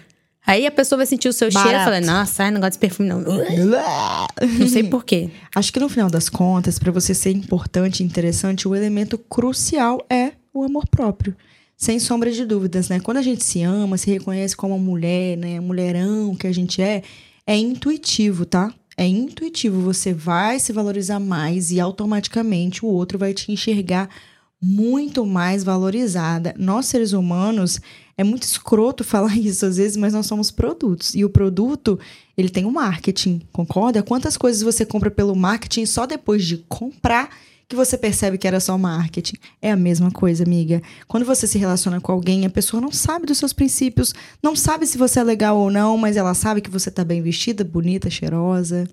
Aí 0.46 0.66
a 0.66 0.72
pessoa 0.72 0.98
vai 0.98 1.06
sentir 1.06 1.28
o 1.28 1.34
seu 1.34 1.52
cheiro 1.52 1.68
e 1.68 1.72
Barato. 1.72 1.92
fala, 1.92 2.02
nossa, 2.02 2.44
ai, 2.44 2.52
não 2.52 2.60
gosto 2.60 2.72
desse 2.72 2.80
perfume 2.80 3.08
não. 3.10 3.22
Não 3.22 4.68
sei 4.68 4.84
por 4.84 5.04
quê. 5.06 5.30
Acho 5.56 5.72
que 5.72 5.80
no 5.80 5.90
final 5.90 6.10
das 6.10 6.28
contas, 6.30 6.80
pra 6.80 6.92
você 6.92 7.14
ser 7.14 7.32
importante 7.32 8.02
e 8.02 8.06
interessante, 8.06 8.68
o 8.68 8.76
elemento 8.76 9.18
crucial 9.18 10.04
é 10.10 10.32
o 10.54 10.64
amor 10.64 10.88
próprio. 10.88 11.36
Sem 11.78 12.00
sombra 12.00 12.32
de 12.32 12.46
dúvidas, 12.46 12.90
né? 12.90 13.00
Quando 13.00 13.18
a 13.18 13.22
gente 13.22 13.44
se 13.44 13.62
ama, 13.62 13.98
se 13.98 14.10
reconhece 14.10 14.56
como 14.56 14.76
uma 14.76 14.84
mulher, 14.84 15.38
né? 15.38 15.60
Mulherão 15.60 16.36
que 16.36 16.48
a 16.48 16.52
gente 16.52 16.82
é, 16.82 17.04
é 17.46 17.56
intuitivo, 17.56 18.46
tá? 18.46 18.74
É 18.98 19.06
intuitivo. 19.08 19.82
Você 19.82 20.14
vai 20.14 20.60
se 20.60 20.74
valorizar 20.74 21.20
mais 21.20 21.72
e 21.72 21.80
automaticamente 21.80 22.84
o 22.84 22.90
outro 22.90 23.18
vai 23.18 23.34
te 23.34 23.52
enxergar 23.52 24.10
muito 24.62 25.26
mais 25.26 25.64
valorizada. 25.64 26.54
Nós, 26.58 26.88
seres 26.88 27.14
humanos, 27.14 27.80
é 28.20 28.24
muito 28.24 28.44
escroto 28.44 29.02
falar 29.02 29.34
isso 29.40 29.66
às 29.66 29.78
vezes, 29.78 29.96
mas 29.96 30.12
nós 30.12 30.26
somos 30.26 30.52
produtos. 30.52 31.16
E 31.16 31.24
o 31.24 31.30
produto, 31.30 31.98
ele 32.38 32.50
tem 32.50 32.66
um 32.66 32.72
marketing, 32.72 33.42
concorda? 33.54 34.04
Quantas 34.04 34.36
coisas 34.36 34.62
você 34.62 34.86
compra 34.86 35.10
pelo 35.10 35.34
marketing 35.34 35.86
só 35.86 36.06
depois 36.06 36.44
de 36.44 36.58
comprar 36.68 37.30
que 37.66 37.78
você 37.78 37.98
percebe 37.98 38.38
que 38.38 38.46
era 38.46 38.60
só 38.60 38.78
marketing? 38.78 39.38
É 39.62 39.72
a 39.72 39.78
mesma 39.78 40.12
coisa, 40.12 40.44
amiga. 40.44 40.82
Quando 41.08 41.26
você 41.26 41.48
se 41.48 41.58
relaciona 41.58 42.02
com 42.02 42.12
alguém, 42.12 42.46
a 42.46 42.50
pessoa 42.50 42.82
não 42.82 42.92
sabe 42.92 43.26
dos 43.26 43.38
seus 43.38 43.54
princípios, 43.54 44.14
não 44.44 44.54
sabe 44.54 44.86
se 44.86 44.98
você 44.98 45.22
é 45.22 45.24
legal 45.24 45.58
ou 45.58 45.72
não, 45.72 45.96
mas 45.96 46.18
ela 46.18 46.34
sabe 46.34 46.60
que 46.60 46.70
você 46.70 46.92
tá 46.92 47.06
bem 47.06 47.22
vestida, 47.22 47.64
bonita, 47.64 48.10
cheirosa 48.10 48.86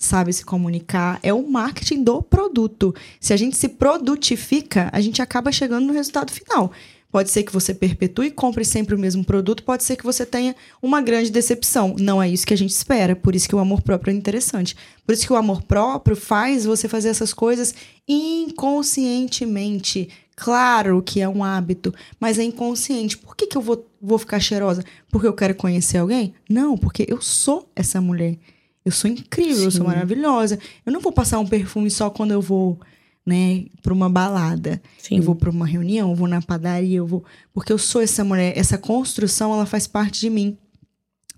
sabe 0.00 0.32
se 0.32 0.46
comunicar, 0.46 1.20
é 1.22 1.30
o 1.30 1.46
marketing 1.46 2.02
do 2.02 2.22
produto. 2.22 2.94
Se 3.20 3.34
a 3.34 3.36
gente 3.36 3.54
se 3.54 3.68
produtifica, 3.68 4.88
a 4.94 5.00
gente 5.02 5.20
acaba 5.20 5.52
chegando 5.52 5.86
no 5.86 5.92
resultado 5.92 6.32
final. 6.32 6.72
Pode 7.10 7.30
ser 7.30 7.42
que 7.42 7.52
você 7.52 7.74
perpetue 7.74 8.26
e 8.26 8.30
compre 8.30 8.64
sempre 8.64 8.94
o 8.94 8.98
mesmo 8.98 9.24
produto, 9.24 9.64
pode 9.64 9.82
ser 9.82 9.96
que 9.96 10.04
você 10.04 10.24
tenha 10.24 10.54
uma 10.80 11.02
grande 11.02 11.30
decepção. 11.30 11.96
Não 11.98 12.22
é 12.22 12.28
isso 12.28 12.46
que 12.46 12.54
a 12.54 12.56
gente 12.56 12.70
espera, 12.70 13.16
por 13.16 13.34
isso 13.34 13.48
que 13.48 13.54
o 13.54 13.58
amor 13.58 13.82
próprio 13.82 14.12
é 14.12 14.14
interessante. 14.14 14.76
Por 15.04 15.12
isso 15.12 15.26
que 15.26 15.32
o 15.32 15.36
amor 15.36 15.62
próprio 15.62 16.14
faz 16.14 16.64
você 16.64 16.86
fazer 16.86 17.08
essas 17.08 17.34
coisas 17.34 17.74
inconscientemente. 18.06 20.08
Claro 20.36 21.02
que 21.02 21.20
é 21.20 21.28
um 21.28 21.42
hábito, 21.44 21.92
mas 22.18 22.38
é 22.38 22.44
inconsciente. 22.44 23.18
Por 23.18 23.36
que, 23.36 23.46
que 23.46 23.58
eu 23.58 23.60
vou, 23.60 23.86
vou 24.00 24.16
ficar 24.16 24.40
cheirosa? 24.40 24.82
Porque 25.10 25.26
eu 25.26 25.34
quero 25.34 25.54
conhecer 25.54 25.98
alguém? 25.98 26.32
Não, 26.48 26.78
porque 26.78 27.04
eu 27.08 27.20
sou 27.20 27.68
essa 27.76 28.00
mulher. 28.00 28.38
Eu 28.82 28.92
sou 28.92 29.10
incrível, 29.10 29.64
eu 29.64 29.70
sou 29.70 29.82
Sim. 29.82 29.88
maravilhosa. 29.88 30.58
Eu 30.86 30.92
não 30.92 31.00
vou 31.00 31.12
passar 31.12 31.38
um 31.38 31.46
perfume 31.46 31.90
só 31.90 32.08
quando 32.08 32.30
eu 32.30 32.40
vou, 32.40 32.80
né, 33.24 33.66
pra 33.82 33.92
uma 33.92 34.08
balada. 34.08 34.80
Sim. 34.98 35.18
Eu 35.18 35.22
vou 35.22 35.34
pra 35.34 35.50
uma 35.50 35.66
reunião, 35.66 36.10
eu 36.10 36.16
vou 36.16 36.28
na 36.28 36.42
padaria, 36.42 36.98
eu 36.98 37.06
vou. 37.06 37.24
Porque 37.52 37.72
eu 37.72 37.78
sou 37.78 38.00
essa 38.00 38.24
mulher. 38.24 38.56
Essa 38.56 38.78
construção, 38.78 39.52
ela 39.52 39.66
faz 39.66 39.86
parte 39.86 40.20
de 40.20 40.30
mim. 40.30 40.56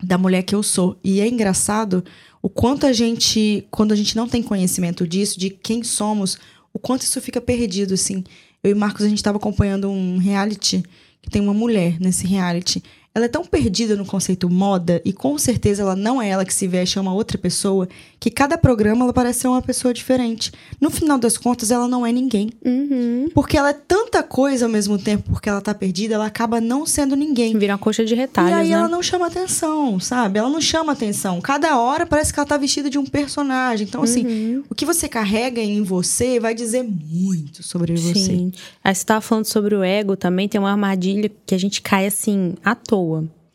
Da 0.03 0.19
mulher 0.19 0.43
que 0.43 0.55
eu 0.55 0.63
sou. 0.63 0.99
E 1.05 1.21
é 1.21 1.29
engraçado 1.29 2.05
o 2.43 2.49
quanto 2.49 2.87
a 2.87 2.93
gente, 2.93 3.67
quando 3.71 3.93
a 3.93 3.97
gente 3.97 4.17
não 4.17 4.27
tem 4.29 4.43
conhecimento 4.43 5.07
disso, 5.07 5.39
de 5.39 5.49
quem 5.49 5.85
somos, 5.85 6.37
o 6.73 6.79
quanto 6.79 7.03
isso 7.03 7.21
fica 7.21 7.41
perdido, 7.41 7.95
assim. 7.95 8.25
Eu 8.65 8.73
e 8.73 8.75
Marcos, 8.75 9.05
a 9.05 9.09
gente 9.09 9.23
tava 9.23 9.39
acompanhando 9.39 9.89
um 9.89 10.19
reality 10.19 10.83
que 11.21 11.31
tem 11.31 11.41
uma 11.41 11.55
mulher 11.55 12.01
nesse 12.01 12.27
reality. 12.27 12.83
Ela 13.15 13.27
é 13.27 13.29
tão 13.29 13.45
perdida 13.45 13.95
no 13.95 14.07
conceito 14.07 14.49
moda, 14.49 15.03
e 15.05 15.13
com 15.13 15.37
certeza 15.37 15.83
ela 15.83 15.95
não 15.95 16.21
é 16.21 16.31
ela 16.31 16.47
que 16.47 16.55
se 16.55 16.67
veste, 16.67 16.97
é 16.97 17.01
uma 17.01 17.13
outra 17.13 17.37
pessoa, 17.37 17.87
que 18.19 18.31
cada 18.31 18.57
programa 18.57 19.05
ela 19.05 19.13
parece 19.13 19.41
ser 19.41 19.49
uma 19.49 19.61
pessoa 19.61 19.93
diferente. 19.93 20.51
No 20.81 20.89
final 20.91 21.19
das 21.19 21.37
contas, 21.37 21.71
ela 21.71 21.87
não 21.87 22.07
é 22.07 22.11
ninguém. 22.13 22.51
Uhum. 22.65 23.29
Porque 23.35 23.59
ela 23.59 23.69
é 23.69 23.75
tanta 23.75 24.23
coisa 24.23 24.65
ao 24.65 24.71
mesmo 24.71 24.97
tempo, 24.97 25.25
porque 25.31 25.49
ela 25.49 25.61
tá 25.61 25.75
perdida, 25.75 26.15
ela 26.15 26.25
acaba 26.25 26.59
não 26.59 26.87
sendo 26.87 27.15
ninguém. 27.15 27.59
Vira 27.59 27.75
uma 27.75 27.79
coxa 27.79 28.03
de 28.03 28.15
E 28.15 28.17
retalhos, 28.17 28.53
aí 28.55 28.69
né? 28.69 28.75
ela 28.75 28.89
não 28.89 29.03
chama 29.03 29.27
atenção, 29.27 30.01
sabe? 30.01 30.39
Ela 30.39 30.49
não 30.49 30.61
chama 30.61 30.93
atenção. 30.93 31.39
Cada 31.43 31.79
hora 31.79 32.07
parece 32.07 32.33
que 32.33 32.41
ela 32.41 32.47
tá 32.47 32.57
vestida 32.57 32.89
de 32.89 32.97
um 32.99 33.05
personagem. 33.05 33.87
Então, 33.87 34.03
assim, 34.03 34.25
Uhum. 34.25 34.65
o 34.71 34.75
que 34.75 34.87
você 34.87 35.07
carrega 35.07 35.61
em 35.61 35.83
você 35.83 36.41
vai 36.41 36.55
dizer 36.55 36.83
muito 36.83 37.63
sobre 37.63 37.95
você. 37.95 38.15
Sim. 38.15 38.53
Aí 38.83 38.95
você 38.95 39.05
tava 39.05 39.21
falando 39.21 39.45
sobre 39.45 39.75
o 39.75 39.83
ego 39.83 40.17
também, 40.17 40.49
tem 40.49 40.59
uma 40.59 40.71
armadilha 40.71 41.31
que 41.45 41.55
a 41.55 41.59
gente 41.59 41.83
cai 41.83 42.07
assim, 42.07 42.55
à 42.65 42.75
toa. 42.75 43.02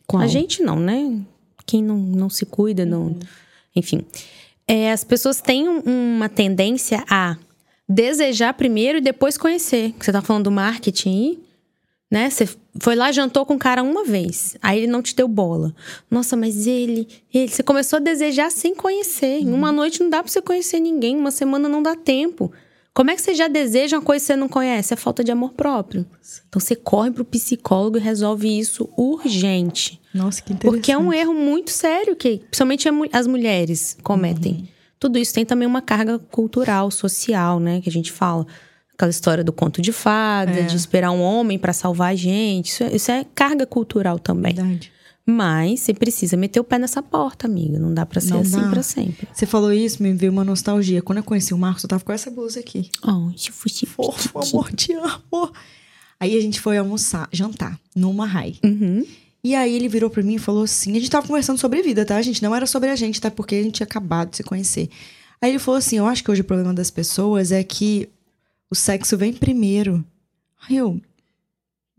Qual? 0.05 0.21
A 0.23 0.27
gente 0.27 0.61
não, 0.63 0.79
né? 0.79 1.19
Quem 1.65 1.83
não, 1.83 1.97
não 1.97 2.29
se 2.29 2.45
cuida, 2.45 2.85
não. 2.85 3.15
Enfim. 3.75 4.01
É, 4.67 4.91
as 4.91 5.03
pessoas 5.03 5.41
têm 5.41 5.67
um- 5.67 5.81
uma 6.15 6.29
tendência 6.29 7.03
a 7.09 7.37
desejar 7.87 8.53
primeiro 8.53 8.97
e 8.97 9.01
depois 9.01 9.37
conhecer. 9.37 9.93
Você 9.99 10.11
tá 10.11 10.21
falando 10.21 10.45
do 10.45 10.51
marketing 10.51 11.09
aí, 11.09 11.39
né? 12.11 12.29
Você 12.29 12.47
foi 12.79 12.95
lá, 12.95 13.11
jantou 13.11 13.45
com 13.45 13.55
o 13.55 13.59
cara 13.59 13.81
uma 13.83 14.03
vez. 14.03 14.55
Aí 14.61 14.79
ele 14.79 14.87
não 14.87 15.01
te 15.01 15.15
deu 15.15 15.27
bola. 15.27 15.73
Nossa, 16.11 16.35
mas 16.35 16.67
ele, 16.67 17.07
ele. 17.33 17.47
Você 17.49 17.63
começou 17.63 17.97
a 17.97 18.01
desejar 18.01 18.51
sem 18.51 18.75
conhecer. 18.75 19.39
Em 19.41 19.51
uma 19.53 19.71
noite 19.71 20.01
não 20.01 20.09
dá 20.09 20.21
pra 20.23 20.31
você 20.31 20.41
conhecer 20.41 20.79
ninguém, 20.79 21.15
uma 21.17 21.31
semana 21.31 21.67
não 21.69 21.81
dá 21.81 21.95
tempo. 21.95 22.51
Como 22.97 23.11
é 23.11 23.15
que 23.15 23.21
você 23.21 23.35
já 23.35 23.47
deseja 23.47 23.95
uma 23.97 24.03
coisa 24.03 24.23
que 24.23 24.25
você 24.25 24.35
não 24.35 24.49
conhece? 24.49 24.91
É 24.91 24.97
falta 24.97 25.23
de 25.23 25.31
amor 25.31 25.53
próprio. 25.53 26.03
Então 26.49 26.59
você 26.59 26.75
corre 26.75 27.11
pro 27.11 27.23
psicólogo 27.23 27.99
e 27.99 28.01
resolve 28.01 28.47
isso 28.47 28.89
urgente. 28.97 30.01
Nossa, 30.11 30.41
que 30.41 30.51
interessante. 30.51 30.79
Porque 30.79 30.91
é 30.91 30.97
um 30.97 31.13
erro 31.13 31.31
muito 31.31 31.69
sério 31.69 32.15
que 32.15 32.39
principalmente 32.39 32.89
as 33.13 33.27
mulheres 33.27 33.95
cometem. 34.01 34.53
Uhum. 34.53 34.67
Tudo 34.99 35.19
isso 35.19 35.31
tem 35.31 35.45
também 35.45 35.67
uma 35.67 35.79
carga 35.79 36.17
cultural, 36.17 36.89
social, 36.89 37.59
né? 37.59 37.81
Que 37.81 37.89
a 37.89 37.91
gente 37.91 38.11
fala. 38.11 38.47
Aquela 38.95 39.11
história 39.11 39.43
do 39.43 39.53
conto 39.53 39.79
de 39.79 39.91
fada, 39.91 40.61
É. 40.61 40.63
de 40.63 40.75
esperar 40.75 41.11
um 41.11 41.21
homem 41.21 41.59
pra 41.59 41.73
salvar 41.73 42.13
a 42.13 42.15
gente. 42.15 42.69
Isso 42.69 42.83
é, 42.83 42.95
isso 42.95 43.11
é 43.11 43.23
carga 43.35 43.67
cultural 43.67 44.17
também. 44.17 44.55
Verdade. 44.55 44.91
Mas 45.29 45.81
você 45.81 45.93
precisa 45.93 46.37
meter 46.37 46.57
o 46.59 46.63
pé 46.63 46.79
nessa 46.79 47.03
porta, 47.03 47.47
amiga. 47.47 47.77
Não 47.77 47.93
dá 47.93 48.05
pra 48.05 48.21
ser 48.21 48.29
Não 48.33 48.39
assim 48.39 48.61
dá. 48.61 48.69
pra 48.69 48.81
sempre. 48.81 49.27
Você 49.33 49.45
falou 49.45 49.73
isso, 49.73 50.01
me 50.01 50.13
veio 50.13 50.31
uma 50.31 50.43
nostalgia. 50.45 51.01
Quando 51.01 51.17
eu 51.17 51.23
conheci 51.23 51.53
o 51.53 51.57
Marcos, 51.57 51.83
eu 51.83 51.89
tava 51.89 52.01
com 52.03 52.13
essa 52.13 52.31
blusa 52.31 52.61
aqui. 52.61 52.89
Oh, 53.05 53.29
se 53.37 53.51
fosse 53.51 53.85
Fofo, 53.85 54.39
amor, 54.39 54.71
te 54.71 54.93
amo. 54.93 55.51
Aí 56.17 56.37
a 56.37 56.41
gente 56.41 56.61
foi 56.61 56.77
almoçar, 56.77 57.27
jantar, 57.31 57.77
numa 57.93 58.25
rai. 58.25 58.55
Uhum. 58.63 59.05
E 59.43 59.53
aí 59.53 59.75
ele 59.75 59.89
virou 59.89 60.09
pra 60.09 60.23
mim 60.23 60.35
e 60.35 60.39
falou 60.39 60.63
assim: 60.63 60.91
a 60.91 60.99
gente 60.99 61.09
tava 61.09 61.27
conversando 61.27 61.57
sobre 61.59 61.81
vida, 61.83 62.05
tá, 62.05 62.21
gente? 62.21 62.41
Não 62.41 62.55
era 62.55 62.65
sobre 62.65 62.89
a 62.89 62.95
gente, 62.95 63.19
tá? 63.19 63.29
Porque 63.29 63.55
a 63.55 63.63
gente 63.63 63.75
tinha 63.75 63.85
acabado 63.85 64.29
de 64.31 64.37
se 64.37 64.43
conhecer. 64.43 64.89
Aí 65.41 65.51
ele 65.51 65.59
falou 65.59 65.77
assim: 65.77 65.97
eu 65.97 66.05
acho 66.05 66.23
que 66.23 66.31
hoje 66.31 66.41
o 66.41 66.45
problema 66.45 66.73
das 66.73 66.89
pessoas 66.89 67.51
é 67.51 67.61
que 67.63 68.07
o 68.71 68.75
sexo 68.75 69.17
vem 69.17 69.33
primeiro. 69.33 70.03
Aí 70.67 70.77
eu. 70.77 70.99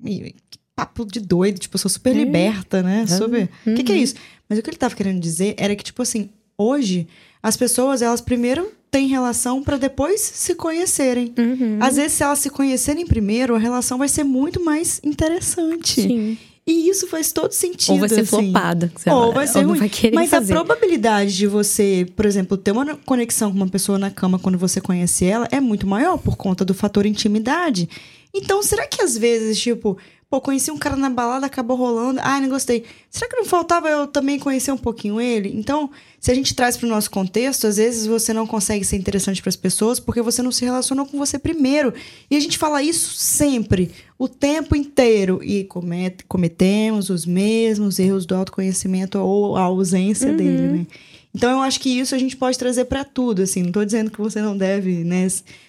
"Ih, 0.03 0.35
Que 0.51 0.59
papo 0.79 1.05
de 1.05 1.21
doido, 1.21 1.59
tipo, 1.59 1.75
eu 1.77 1.79
sou 1.81 1.91
super 1.91 2.15
liberta, 2.15 2.83
né? 2.83 3.05
Super. 3.07 3.49
O 3.67 3.75
que, 3.75 3.83
que 3.83 3.93
é 3.93 3.97
Uhum. 3.97 4.01
isso? 4.03 4.15
Mas 4.49 4.59
o 4.59 4.63
que 4.63 4.71
ele 4.71 4.77
tava 4.77 4.95
querendo 4.95 5.21
dizer 5.21 5.55
era 5.59 5.75
que, 5.75 5.85
tipo 5.85 6.01
assim, 6.03 6.31
hoje 6.57 7.07
As 7.41 7.57
pessoas, 7.57 8.03
elas 8.03 8.21
primeiro 8.21 8.69
têm 8.91 9.07
relação 9.07 9.63
pra 9.63 9.77
depois 9.77 10.21
se 10.21 10.57
conhecerem. 10.57 11.33
Uhum. 11.39 11.79
Às 11.81 11.95
vezes, 11.95 12.13
se 12.15 12.23
elas 12.25 12.41
se 12.41 12.51
conhecerem 12.51 13.07
primeiro, 13.07 13.55
a 13.55 13.59
relação 13.59 13.97
vai 13.97 14.09
ser 14.09 14.25
muito 14.25 14.61
mais 14.65 15.01
interessante. 15.05 16.03
Sim. 16.03 16.39
E 16.67 16.89
isso 16.91 17.07
faz 17.07 17.31
todo 17.33 17.53
sentido. 17.53 17.93
Ou 17.93 17.99
vai 18.01 18.09
ser 18.09 18.21
assim. 18.23 18.27
flopada. 18.51 18.93
Ou 19.07 19.33
vai 19.33 19.47
ser 19.47 19.63
não 19.63 19.69
ruim. 19.71 19.79
vai 19.79 19.91
Mas 20.13 20.31
fazer. 20.31 20.53
a 20.53 20.57
probabilidade 20.57 21.37
de 21.37 21.47
você, 21.47 22.07
por 22.17 22.27
exemplo, 22.27 22.57
ter 22.59 22.73
uma 22.73 22.97
conexão 23.07 23.51
com 23.53 23.57
uma 23.57 23.69
pessoa 23.69 23.99
na 24.01 24.11
cama 24.11 24.37
quando 24.39 24.59
você 24.59 24.81
conhece 24.81 25.25
ela 25.25 25.47
é 25.53 25.61
muito 25.61 25.87
maior 25.87 26.19
por 26.19 26.37
conta 26.37 26.65
do 26.65 26.75
fator 26.75 27.07
intimidade. 27.07 27.89
Então, 28.35 28.63
será 28.63 28.87
que 28.87 29.01
às 29.01 29.17
vezes, 29.17 29.59
tipo, 29.61 29.97
pô, 30.31 30.41
conheci 30.43 30.71
um 30.71 30.77
cara 30.77 30.95
na 30.95 31.09
balada, 31.09 31.47
acabou 31.47 31.77
rolando, 31.77 32.21
ai, 32.23 32.41
não 32.41 32.49
gostei. 32.51 32.85
Será 33.11 33.29
que 33.31 33.37
não 33.37 33.47
faltava 33.47 33.89
eu 33.89 34.07
também 34.07 34.39
conhecer 34.39 34.71
um 34.71 34.77
pouquinho 34.77 35.19
ele? 35.21 35.51
Então, 35.57 35.91
se 36.21 36.31
a 36.31 36.35
gente 36.35 36.55
traz 36.55 36.77
pro 36.77 36.87
nosso 36.87 37.11
contexto, 37.11 37.67
às 37.67 37.79
vezes 37.79 38.07
você 38.07 38.35
não 38.35 38.47
consegue 38.47 38.85
ser 38.85 38.97
interessante 38.97 39.41
para 39.41 39.49
as 39.49 39.57
pessoas 39.57 39.99
porque 39.99 40.21
você 40.21 40.43
não 40.43 40.53
se 40.53 40.65
relacionou 40.65 41.07
com 41.07 41.17
você 41.17 41.39
primeiro. 41.39 41.95
E 42.31 42.37
a 42.37 42.41
gente 42.41 42.59
fala 42.59 42.83
isso 42.83 43.15
sempre, 43.15 43.91
o 44.19 44.29
tempo 44.29 44.77
inteiro. 44.77 45.41
E 45.43 45.65
comete- 45.65 46.25
cometemos 46.29 47.09
os 47.09 47.25
mesmos 47.25 47.99
erros 47.99 48.27
do 48.27 48.35
autoconhecimento 48.35 49.19
ou 49.19 49.57
a 49.57 49.63
ausência 49.63 50.33
dele, 50.33 50.69
né? 50.79 50.87
Então 51.35 51.51
eu 51.51 51.61
acho 51.61 51.79
que 51.81 51.91
isso 51.99 52.15
a 52.15 52.19
gente 52.19 52.37
pode 52.37 52.59
trazer 52.59 52.87
pra 52.87 53.05
tudo, 53.05 53.43
assim. 53.43 53.63
Não 53.63 53.73
tô 53.73 53.85
dizendo 53.85 54.11
que 54.11 54.19
você 54.21 54.41
não 54.41 54.57
deve, 54.57 55.05
né? 55.05 55.27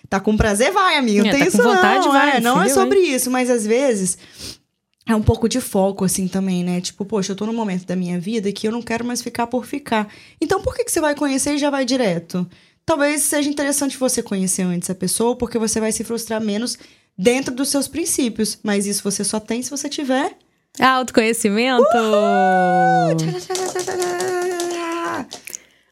Tá 0.10 0.20
com 0.20 0.36
prazer, 0.36 0.72
vai, 0.72 0.98
amigo. 0.98 1.20
Não 1.20 1.28
É, 1.28 1.32
tem 1.32 1.42
tá 1.42 1.48
isso 1.48 1.58
com 1.58 1.64
vontade, 1.64 2.06
não. 2.06 2.12
vai, 2.14 2.38
é, 2.38 2.40
não 2.40 2.62
é 2.62 2.70
sobre 2.70 3.00
isso, 3.00 3.30
mas 3.30 3.50
às 3.50 3.66
vezes 3.68 4.18
é 5.08 5.16
um 5.16 5.22
pouco 5.22 5.48
de 5.50 5.60
foco, 5.60 6.06
assim, 6.06 6.28
também, 6.28 6.64
né? 6.64 6.82
Tipo, 6.82 7.04
poxa, 7.06 7.32
eu 7.32 7.36
tô 7.36 7.46
num 7.46 7.54
momento 7.54 7.86
da 7.86 7.96
minha 7.96 8.20
vida 8.20 8.52
que 8.52 8.68
eu 8.68 8.72
não 8.72 8.82
quero 8.82 9.04
mais 9.06 9.22
ficar 9.22 9.48
por 9.48 9.66
ficar. 9.66 10.08
Então, 10.42 10.62
por 10.62 10.76
que, 10.76 10.84
que 10.84 10.92
você 10.92 11.02
vai 11.02 11.14
conhecer 11.16 11.56
e 11.56 11.58
já 11.58 11.70
vai 11.70 11.84
direto? 11.86 12.48
Talvez 12.86 13.22
seja 13.22 13.50
interessante 13.50 13.98
você 13.98 14.24
conhecer 14.24 14.64
antes 14.64 14.90
a 14.90 14.96
pessoa, 14.96 15.36
porque 15.36 15.60
você 15.60 15.80
vai 15.80 15.92
se 15.92 16.04
frustrar 16.04 16.42
menos 16.42 16.78
dentro 17.18 17.54
dos 17.54 17.70
seus 17.70 17.88
princípios. 17.88 18.58
Mas 18.64 18.88
isso 18.88 19.04
você 19.04 19.24
só 19.24 19.40
tem 19.40 19.62
se 19.62 19.70
você 19.70 19.88
tiver. 19.90 20.36
Autoconhecimento. 20.80 21.86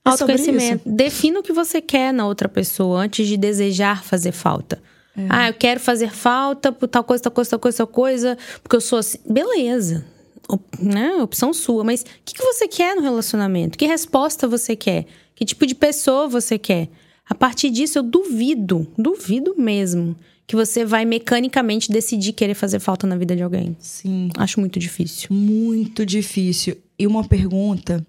É 0.08 0.12
Autoconhecimento. 0.12 0.82
Defina 0.86 1.40
o 1.40 1.44
que 1.44 1.54
você 1.54 1.82
quer 1.82 2.14
na 2.14 2.26
outra 2.26 2.48
pessoa 2.48 3.02
antes 3.02 3.28
de 3.28 3.38
desejar 3.38 4.04
fazer 4.04 4.32
falta. 4.32 4.82
É. 5.18 5.26
Ah, 5.30 5.48
eu 5.50 5.54
quero 5.54 5.80
fazer 5.80 6.12
falta 6.12 6.72
por 6.72 6.88
tal 6.88 7.04
coisa, 7.04 7.24
tal 7.24 7.32
coisa, 7.32 7.50
tal 7.52 7.60
coisa, 7.60 7.78
tal 7.78 7.88
coisa, 7.88 8.38
porque 8.62 8.76
eu 8.76 8.82
sou 8.82 9.00
assim. 9.00 9.18
Beleza. 9.28 10.06
Op- 10.48 10.78
né? 10.82 11.16
Opção 11.22 11.54
sua. 11.54 11.84
Mas 11.84 12.02
o 12.02 12.06
que, 12.24 12.34
que 12.36 12.44
você 12.44 12.68
quer 12.68 12.96
no 12.96 13.02
relacionamento? 13.02 13.78
Que 13.78 13.86
resposta 13.86 14.48
você 14.48 14.76
quer? 14.76 15.06
Que 15.36 15.44
tipo 15.44 15.66
de 15.66 15.76
pessoa 15.76 16.28
você 16.28 16.58
quer? 16.58 16.88
A 17.30 17.36
partir 17.36 17.70
disso, 17.70 17.98
eu 18.00 18.04
duvido, 18.04 18.88
duvido 18.98 19.54
mesmo, 19.58 20.16
que 20.46 20.56
você 20.56 20.86
vai 20.86 21.04
mecanicamente 21.04 21.92
decidir 21.92 22.32
querer 22.32 22.54
fazer 22.54 22.80
falta 22.80 23.06
na 23.06 23.18
vida 23.18 23.36
de 23.36 23.44
alguém. 23.44 23.76
Sim. 23.80 24.30
Acho 24.38 24.60
muito 24.62 24.80
difícil. 24.80 25.28
Muito 25.32 26.06
difícil. 26.06 26.78
E 26.98 27.06
uma 27.06 27.24
pergunta, 27.28 28.06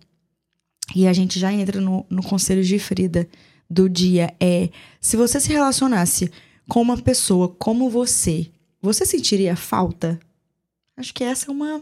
e 0.95 1.07
a 1.07 1.13
gente 1.13 1.39
já 1.39 1.53
entra 1.53 1.81
no, 1.81 2.05
no 2.09 2.23
conselho 2.23 2.63
de 2.63 2.79
Frida 2.79 3.29
do 3.69 3.89
dia, 3.89 4.35
é: 4.41 4.71
se 5.01 5.17
você 5.17 5.41
se 5.41 5.51
relacionasse 5.51 6.31
com 6.69 6.81
uma 6.81 6.97
pessoa 6.97 7.49
como 7.49 7.91
você, 7.91 8.51
você 8.81 9.05
sentiria 9.05 9.57
falta? 9.57 10.19
Acho 10.97 11.13
que 11.13 11.25
essa 11.25 11.51
é 11.51 11.51
uma. 11.51 11.81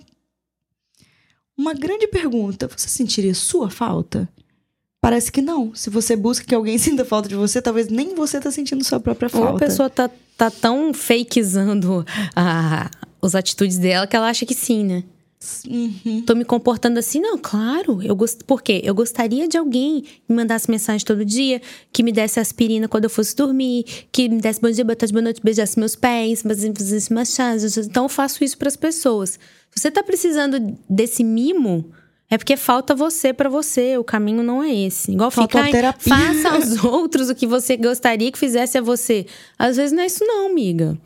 Uma 1.56 1.72
grande 1.72 2.06
pergunta. 2.06 2.68
Você 2.68 2.88
sentiria 2.88 3.34
sua 3.34 3.70
falta? 3.70 4.28
Parece 5.00 5.32
que 5.32 5.40
não. 5.40 5.74
Se 5.74 5.88
você 5.88 6.14
busca 6.14 6.44
que 6.44 6.54
alguém 6.54 6.76
sinta 6.78 7.04
falta 7.04 7.28
de 7.28 7.34
você, 7.34 7.62
talvez 7.62 7.88
nem 7.88 8.14
você 8.14 8.40
tá 8.40 8.50
sentindo 8.50 8.84
sua 8.84 9.00
própria 9.00 9.30
Ou 9.32 9.42
falta. 9.42 9.64
a 9.64 9.68
pessoa 9.68 9.88
tá, 9.88 10.10
tá 10.36 10.50
tão 10.50 10.92
fakezando 10.92 12.04
a, 12.34 12.90
as 13.22 13.34
atitudes 13.34 13.78
dela 13.78 14.06
que 14.06 14.14
ela 14.14 14.28
acha 14.28 14.44
que 14.44 14.54
sim, 14.54 14.84
né? 14.84 15.04
Uhum. 15.68 16.22
Tô 16.26 16.34
me 16.34 16.44
comportando 16.44 16.98
assim? 16.98 17.20
Não, 17.20 17.38
claro. 17.38 18.02
Eu 18.02 18.14
gost... 18.14 18.42
Por 18.44 18.62
quê? 18.62 18.80
Eu 18.84 18.94
gostaria 18.94 19.48
de 19.48 19.56
alguém 19.56 20.02
que 20.02 20.22
me 20.28 20.36
mandasse 20.36 20.70
mensagem 20.70 21.04
todo 21.04 21.24
dia, 21.24 21.60
que 21.92 22.02
me 22.02 22.12
desse 22.12 22.40
aspirina 22.40 22.88
quando 22.88 23.04
eu 23.04 23.10
fosse 23.10 23.34
dormir, 23.34 23.84
que 24.10 24.28
me 24.28 24.40
desse 24.40 24.60
bom 24.60 24.70
dia, 24.70 24.84
boa 24.84 24.96
tarde, 24.96 25.12
boa 25.12 25.22
noite, 25.22 25.40
beijasse 25.42 25.78
meus 25.78 25.96
pés, 25.96 26.42
fizesse 26.42 27.12
massagens. 27.12 27.76
Então 27.76 28.04
eu 28.04 28.08
faço 28.08 28.42
isso 28.42 28.56
pras 28.58 28.76
pessoas. 28.76 29.38
Se 29.70 29.80
você 29.82 29.90
tá 29.90 30.02
precisando 30.02 30.76
desse 30.88 31.22
mimo, 31.22 31.90
é 32.30 32.36
porque 32.36 32.56
falta 32.56 32.94
você 32.94 33.32
pra 33.32 33.48
você. 33.48 33.96
O 33.98 34.04
caminho 34.04 34.42
não 34.42 34.62
é 34.62 34.74
esse. 34.74 35.12
Igual 35.12 35.30
Falta 35.30 35.58
ficar, 35.58 35.70
terapia. 35.70 36.14
faça 36.14 36.50
aos 36.50 36.84
outros 36.84 37.28
o 37.28 37.34
que 37.34 37.46
você 37.46 37.76
gostaria 37.76 38.32
que 38.32 38.38
fizesse 38.38 38.78
a 38.78 38.80
você. 38.80 39.26
Às 39.58 39.76
vezes 39.76 39.92
não 39.92 40.02
é 40.02 40.06
isso 40.06 40.24
não, 40.24 40.46
amiga. 40.46 40.98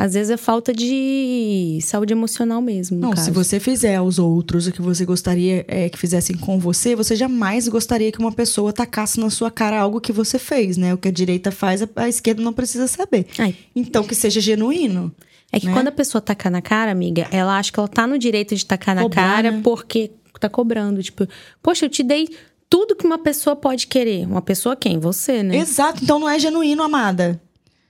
Às 0.00 0.14
vezes 0.14 0.30
é 0.30 0.36
falta 0.36 0.72
de 0.72 1.80
saúde 1.82 2.12
emocional 2.12 2.62
mesmo, 2.62 3.00
Não, 3.00 3.10
caso. 3.10 3.24
se 3.24 3.30
você 3.32 3.58
fizer 3.58 3.96
aos 3.96 4.20
outros 4.20 4.68
o 4.68 4.72
que 4.72 4.80
você 4.80 5.04
gostaria 5.04 5.64
é, 5.66 5.88
que 5.88 5.98
fizessem 5.98 6.36
com 6.36 6.56
você, 6.56 6.94
você 6.94 7.16
jamais 7.16 7.66
gostaria 7.66 8.12
que 8.12 8.20
uma 8.20 8.30
pessoa 8.30 8.72
tacasse 8.72 9.18
na 9.18 9.28
sua 9.28 9.50
cara 9.50 9.80
algo 9.80 10.00
que 10.00 10.12
você 10.12 10.38
fez, 10.38 10.76
né? 10.76 10.94
O 10.94 10.98
que 10.98 11.08
a 11.08 11.10
direita 11.10 11.50
faz, 11.50 11.82
a, 11.82 11.88
a 11.96 12.08
esquerda 12.08 12.40
não 12.40 12.52
precisa 12.52 12.86
saber. 12.86 13.26
Ai, 13.40 13.56
Então, 13.74 14.04
que 14.04 14.14
seja 14.14 14.40
genuíno. 14.40 15.12
É 15.50 15.58
que 15.58 15.66
né? 15.66 15.72
quando 15.72 15.88
a 15.88 15.92
pessoa 15.92 16.22
tacar 16.22 16.52
na 16.52 16.62
cara, 16.62 16.92
amiga, 16.92 17.26
ela 17.32 17.58
acha 17.58 17.72
que 17.72 17.80
ela 17.80 17.88
tá 17.88 18.06
no 18.06 18.16
direito 18.20 18.54
de 18.54 18.64
tacar 18.64 18.94
na 18.94 19.02
Cobrar, 19.02 19.22
cara 19.22 19.50
né? 19.50 19.60
porque 19.64 20.12
tá 20.38 20.48
cobrando. 20.48 21.02
Tipo, 21.02 21.26
poxa, 21.60 21.86
eu 21.86 21.90
te 21.90 22.04
dei 22.04 22.28
tudo 22.70 22.94
que 22.94 23.04
uma 23.04 23.18
pessoa 23.18 23.56
pode 23.56 23.88
querer. 23.88 24.28
Uma 24.28 24.42
pessoa 24.42 24.76
quem? 24.76 24.96
Você, 25.00 25.42
né? 25.42 25.56
Exato, 25.56 26.04
então 26.04 26.20
não 26.20 26.28
é 26.28 26.38
genuíno, 26.38 26.84
amada. 26.84 27.40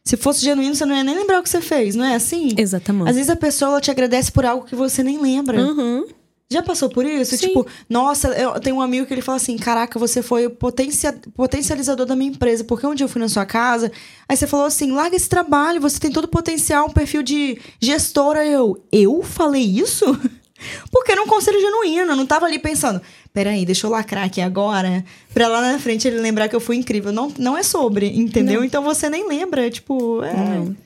Se 0.09 0.17
fosse 0.17 0.43
genuíno, 0.43 0.75
você 0.75 0.87
não 0.87 0.97
ia 0.97 1.05
nem 1.05 1.15
lembrar 1.15 1.39
o 1.39 1.43
que 1.43 1.51
você 1.51 1.61
fez, 1.61 1.95
não 1.95 2.03
é 2.03 2.15
assim? 2.15 2.55
Exatamente. 2.57 3.11
Às 3.11 3.17
vezes 3.17 3.29
a 3.29 3.37
pessoa 3.37 3.79
te 3.79 3.91
agradece 3.91 4.33
por 4.33 4.43
algo 4.47 4.65
que 4.65 4.75
você 4.75 5.03
nem 5.03 5.21
lembra. 5.21 5.61
Uhum. 5.61 6.07
Já 6.51 6.63
passou 6.63 6.89
por 6.89 7.05
isso? 7.05 7.37
Sim. 7.37 7.49
Tipo, 7.49 7.67
nossa, 7.91 8.29
eu 8.29 8.59
tenho 8.59 8.77
um 8.77 8.81
amigo 8.81 9.05
que 9.05 9.13
ele 9.13 9.21
fala 9.21 9.37
assim: 9.37 9.59
caraca, 9.59 9.99
você 9.99 10.23
foi 10.23 10.47
o 10.47 10.51
potencia- 10.51 11.15
potencializador 11.35 12.07
da 12.07 12.17
minha 12.17 12.31
empresa, 12.31 12.65
porque 12.65 12.87
um 12.87 12.95
dia 12.95 13.05
eu 13.05 13.09
fui 13.11 13.21
na 13.21 13.29
sua 13.29 13.45
casa, 13.45 13.93
aí 14.27 14.35
você 14.35 14.47
falou 14.47 14.65
assim: 14.65 14.91
larga 14.93 15.15
esse 15.15 15.29
trabalho, 15.29 15.79
você 15.79 16.01
tem 16.01 16.11
todo 16.11 16.25
o 16.25 16.29
potencial, 16.29 16.87
um 16.87 16.91
perfil 16.91 17.23
de 17.23 17.59
gestora. 17.79 18.47
Eu, 18.47 18.83
eu 18.91 19.23
falei 19.23 19.63
isso? 19.63 20.07
Porque 20.91 21.13
era 21.13 21.23
um 21.23 21.27
conselho 21.27 21.61
genuíno, 21.61 22.13
eu 22.13 22.17
não 22.17 22.27
tava 22.27 22.47
ali 22.47 22.59
pensando, 22.59 23.01
peraí, 23.39 23.65
deixa 23.65 23.87
eu 23.87 23.91
lacrar 23.93 24.25
aqui 24.25 24.41
agora, 24.41 25.05
pra 25.33 25.47
lá 25.47 25.61
na 25.61 25.79
frente 25.79 26.09
ele 26.09 26.19
lembrar 26.19 26.49
que 26.49 26.57
eu 26.57 26.61
fui 26.61 26.75
incrível. 26.75 27.13
Não, 27.13 27.33
não 27.39 27.57
é 27.57 27.63
sobre, 27.63 28.09
entendeu? 28.09 28.65
Então 28.65 28.83
você 28.83 29.09
nem 29.09 29.29
lembra, 29.29 29.71
tipo, 29.71 30.25
é. 30.25 30.35
Não. 30.35 30.77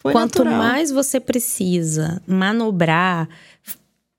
Quanto 0.00 0.42
natural. 0.42 0.58
mais 0.58 0.90
você 0.90 1.20
precisa 1.20 2.22
manobrar, 2.26 3.28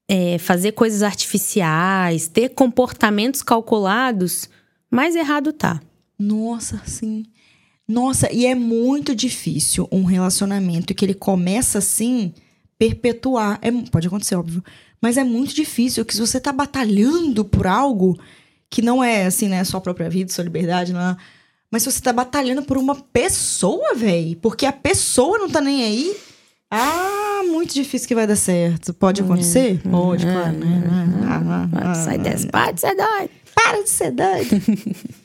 é, 0.08 0.38
fazer 0.38 0.74
coisas 0.74 1.02
artificiais, 1.02 2.28
ter 2.28 2.50
comportamentos 2.50 3.42
calculados, 3.42 4.48
mais 4.92 5.16
errado 5.16 5.52
tá. 5.52 5.82
Nossa, 6.20 6.80
sim. 6.86 7.26
Nossa, 7.88 8.32
e 8.32 8.46
é 8.46 8.54
muito 8.54 9.16
difícil 9.16 9.88
um 9.92 10.04
relacionamento 10.04 10.94
que 10.94 11.04
ele 11.04 11.16
começa 11.16 11.80
assim, 11.80 12.34
perpetuar. 12.78 13.58
É, 13.64 13.72
pode 13.90 14.06
acontecer, 14.06 14.36
óbvio. 14.36 14.64
Mas 15.02 15.18
é 15.18 15.24
muito 15.24 15.54
difícil 15.54 16.04
que 16.06 16.14
se 16.14 16.20
você 16.20 16.40
tá 16.40 16.52
batalhando 16.52 17.46
por 17.46 17.66
algo 17.68 18.20
que 18.70 18.82
não 18.82 19.04
é 19.04 19.26
assim, 19.26 19.48
né, 19.48 19.64
sua 19.64 19.82
própria 19.82 20.10
vida, 20.10 20.32
sua 20.32 20.44
liberdade, 20.44 20.94
não 20.94 21.02
é? 21.02 21.18
Mas 21.72 21.84
se 21.84 21.92
você 21.92 22.02
tá 22.02 22.12
batalhando 22.12 22.64
por 22.64 22.78
uma 22.78 22.96
pessoa, 22.96 23.94
véi, 23.96 24.36
porque 24.42 24.66
a 24.66 24.74
pessoa 24.74 25.38
não 25.38 25.50
tá 25.50 25.62
nem 25.62 25.84
aí, 25.84 26.18
ah, 26.72 27.42
muito 27.48 27.74
difícil 27.74 28.08
que 28.08 28.16
vai 28.16 28.28
dar 28.28 28.36
certo. 28.36 28.94
Pode 28.94 29.22
acontecer? 29.22 29.82
Pode, 29.90 30.26
claro, 30.26 30.58
né? 30.58 30.84
Ah, 31.24 31.42
ah, 31.46 31.92
ah, 31.92 31.96
Sai 31.96 32.16
ah, 32.16 32.18
dessa, 32.18 32.48
pode 32.48 32.80
ser 32.80 32.96
doido. 32.96 33.30
para 33.56 33.84
de 33.84 33.90
ser 33.90 34.12
doido. 34.12 34.62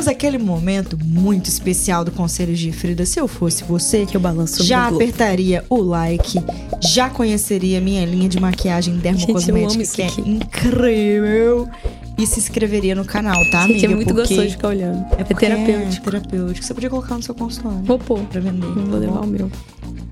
Chegamos 0.00 0.08
àquele 0.08 0.38
momento 0.38 0.98
muito 1.04 1.50
especial 1.50 2.06
do 2.06 2.10
Conselho 2.10 2.54
de 2.54 2.72
Frida. 2.72 3.04
Se 3.04 3.20
eu 3.20 3.28
fosse 3.28 3.64
você, 3.64 4.06
Que 4.06 4.16
eu 4.16 4.20
balanço 4.20 4.64
já 4.64 4.88
apertaria 4.88 5.62
o 5.68 5.76
like, 5.76 6.38
já 6.80 7.10
conheceria 7.10 7.82
minha 7.82 8.06
linha 8.06 8.26
de 8.26 8.40
maquiagem 8.40 8.96
dermocosmética, 8.96 9.84
que 9.96 10.02
é 10.02 10.06
aqui. 10.06 10.20
incrível. 10.22 11.68
E 12.16 12.26
se 12.26 12.40
inscreveria 12.40 12.94
no 12.94 13.04
canal, 13.04 13.34
tá, 13.50 13.64
amiga? 13.64 13.78
Gente, 13.78 13.92
é 13.92 13.94
muito 13.94 14.14
Porque 14.14 14.20
gostoso 14.22 14.46
de 14.46 14.52
ficar 14.52 14.68
olhando. 14.68 15.04
É, 15.18 15.24
porque 15.24 15.46
terapêutico. 15.46 16.08
É 16.08 16.12
terapêutico. 16.12 16.66
Você 16.66 16.72
podia 16.74 16.88
colocar 16.90 17.16
no 17.16 17.22
seu 17.22 17.34
consultório 17.34 17.82
Vou 17.82 17.98
pôr. 17.98 18.20
pra 18.20 18.40
vender. 18.40 18.66
Não 18.66 18.74
tá 18.76 18.80
vou 18.90 18.98
levar 19.00 19.20
o 19.20 19.26
meu. 19.26 19.50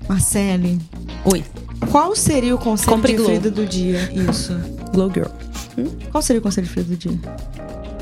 Marcele, 0.07 0.77
Oi. 1.25 1.43
qual 1.91 2.15
seria 2.15 2.53
o 2.53 2.59
conselho 2.59 2.91
Compre 2.91 3.13
de. 3.17 3.23
Frida 3.23 3.49
do 3.49 3.65
dia? 3.65 4.07
Isso. 4.29 4.55
Glow 4.93 5.11
Girl. 5.11 5.29
Qual 6.11 6.21
seria 6.21 6.39
o 6.39 6.43
conselho 6.43 6.67
de 6.67 6.73
Frida 6.73 6.89
do 6.89 6.97
dia? 6.97 7.19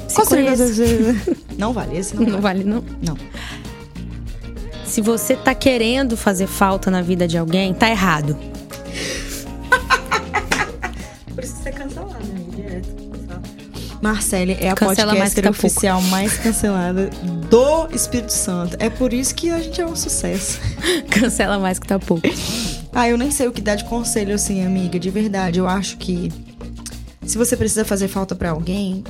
Se? 0.07 1.35
Não 1.57 1.73
vale, 1.73 1.97
esse 1.97 2.15
não 2.15 2.23
Não 2.23 2.39
vale. 2.41 2.59
vale, 2.59 2.63
não. 2.63 2.83
Não. 3.05 3.17
Se 4.85 5.01
você 5.01 5.35
tá 5.35 5.53
querendo 5.55 6.15
fazer 6.15 6.45
falta 6.47 6.89
na 6.91 7.01
vida 7.01 7.27
de 7.27 7.37
alguém, 7.37 7.73
tá 7.73 7.89
errado. 7.89 8.37
Por 11.33 11.43
isso 11.43 11.55
você 11.61 11.69
é 11.69 11.71
cancelado, 11.71 12.23
né? 12.27 12.39
Direto. 12.55 13.07
Marcele 14.01 14.55
é 14.61 14.69
a 14.69 14.75
Cancela 14.75 15.15
mais 15.15 15.33
podcaster 15.33 15.43
tá 15.43 15.51
pouco. 15.51 15.65
oficial 15.67 16.01
mais 16.03 16.37
cancelada 16.37 17.09
do 17.49 17.87
Espírito 17.93 18.31
Santo. 18.31 18.77
É 18.79 18.89
por 18.91 19.11
isso 19.11 19.33
que 19.33 19.49
a 19.49 19.59
gente 19.59 19.81
é 19.81 19.85
um 19.87 19.95
sucesso. 19.95 20.59
Cancela 21.09 21.57
mais 21.57 21.79
que 21.79 21.87
tá 21.87 21.97
pouco. 21.97 22.21
Ah, 22.93 23.09
eu 23.09 23.17
nem 23.17 23.31
sei 23.31 23.47
o 23.47 23.51
que 23.51 23.59
dar 23.59 23.73
de 23.75 23.85
conselho 23.85 24.35
assim, 24.35 24.63
amiga, 24.63 24.99
de 24.99 25.09
verdade. 25.09 25.57
Eu 25.59 25.67
acho 25.67 25.97
que 25.97 26.31
se 27.25 27.39
você 27.39 27.57
precisa 27.57 27.83
fazer 27.83 28.07
falta 28.07 28.35
pra 28.35 28.51
alguém, 28.51 29.03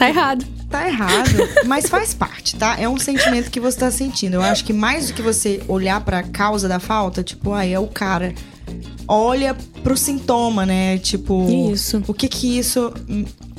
Tá 0.00 0.08
errado. 0.08 0.44
tá 0.70 0.86
errado, 0.88 1.30
mas 1.66 1.86
faz 1.88 2.14
parte, 2.14 2.56
tá? 2.56 2.76
É 2.78 2.88
um 2.88 2.96
sentimento 2.98 3.50
que 3.50 3.60
você 3.60 3.78
tá 3.78 3.90
sentindo. 3.90 4.34
Eu 4.34 4.42
acho 4.42 4.64
que 4.64 4.72
mais 4.72 5.08
do 5.08 5.14
que 5.14 5.20
você 5.22 5.60
olhar 5.68 6.00
pra 6.00 6.22
causa 6.22 6.68
da 6.68 6.78
falta, 6.80 7.22
tipo, 7.22 7.52
aí 7.52 7.72
é 7.72 7.78
o 7.78 7.86
cara. 7.86 8.32
Olha 9.06 9.56
pro 9.82 9.96
sintoma, 9.96 10.64
né? 10.64 10.96
Tipo, 10.98 11.46
Isso. 11.72 12.02
o 12.06 12.14
que 12.14 12.28
que 12.28 12.58
isso 12.58 12.92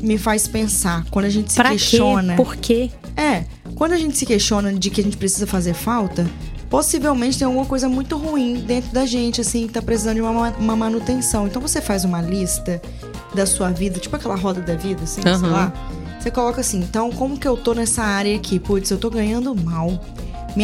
me 0.02 0.18
faz 0.18 0.48
pensar 0.48 1.06
quando 1.12 1.26
a 1.26 1.30
gente 1.30 1.52
se 1.52 1.58
Pra 1.58 1.72
questiona? 1.72 2.34
quê? 2.36 2.38
Por 2.38 2.56
quê? 2.56 2.90
É, 3.18 3.44
quando 3.76 3.92
a 3.92 3.98
gente 3.98 4.18
se 4.18 4.26
questiona 4.26 4.72
de 4.74 4.90
que 4.90 5.02
a 5.02 5.04
gente 5.04 5.18
precisa 5.18 5.46
fazer 5.46 5.74
falta, 5.74 6.26
possivelmente 6.70 7.38
tem 7.38 7.46
alguma 7.46 7.66
coisa 7.66 7.90
muito 7.90 8.18
ruim 8.18 8.64
dentro 8.66 8.92
da 8.94 9.06
gente, 9.06 9.42
assim, 9.42 9.68
que 9.68 9.74
tá 9.74 9.82
precisando 9.82 10.16
de 10.16 10.22
uma, 10.22 10.32
ma- 10.32 10.54
uma 10.58 10.76
manutenção. 10.78 11.46
Então 11.46 11.62
você 11.62 11.82
faz 11.82 12.06
uma 12.06 12.22
lista 12.22 12.82
da 13.36 13.46
sua 13.46 13.70
vida, 13.70 14.00
tipo 14.00 14.16
aquela 14.16 14.36
roda 14.36 14.62
da 14.62 14.76
vida, 14.76 15.04
assim, 15.04 15.22
sei 15.22 15.32
Aham. 15.32 15.48
lá. 15.52 15.74
Você 16.22 16.30
coloca 16.30 16.62
assim, 16.62 16.78
então 16.82 17.10
como 17.12 17.36
que 17.36 17.48
eu 17.48 17.58
tô 17.58 17.74
nessa 17.74 18.04
área 18.04 18.36
aqui? 18.36 18.60
Putz, 18.60 18.92
eu 18.92 19.00
tô 19.00 19.10
ganhando 19.10 19.56
mal. 19.56 20.00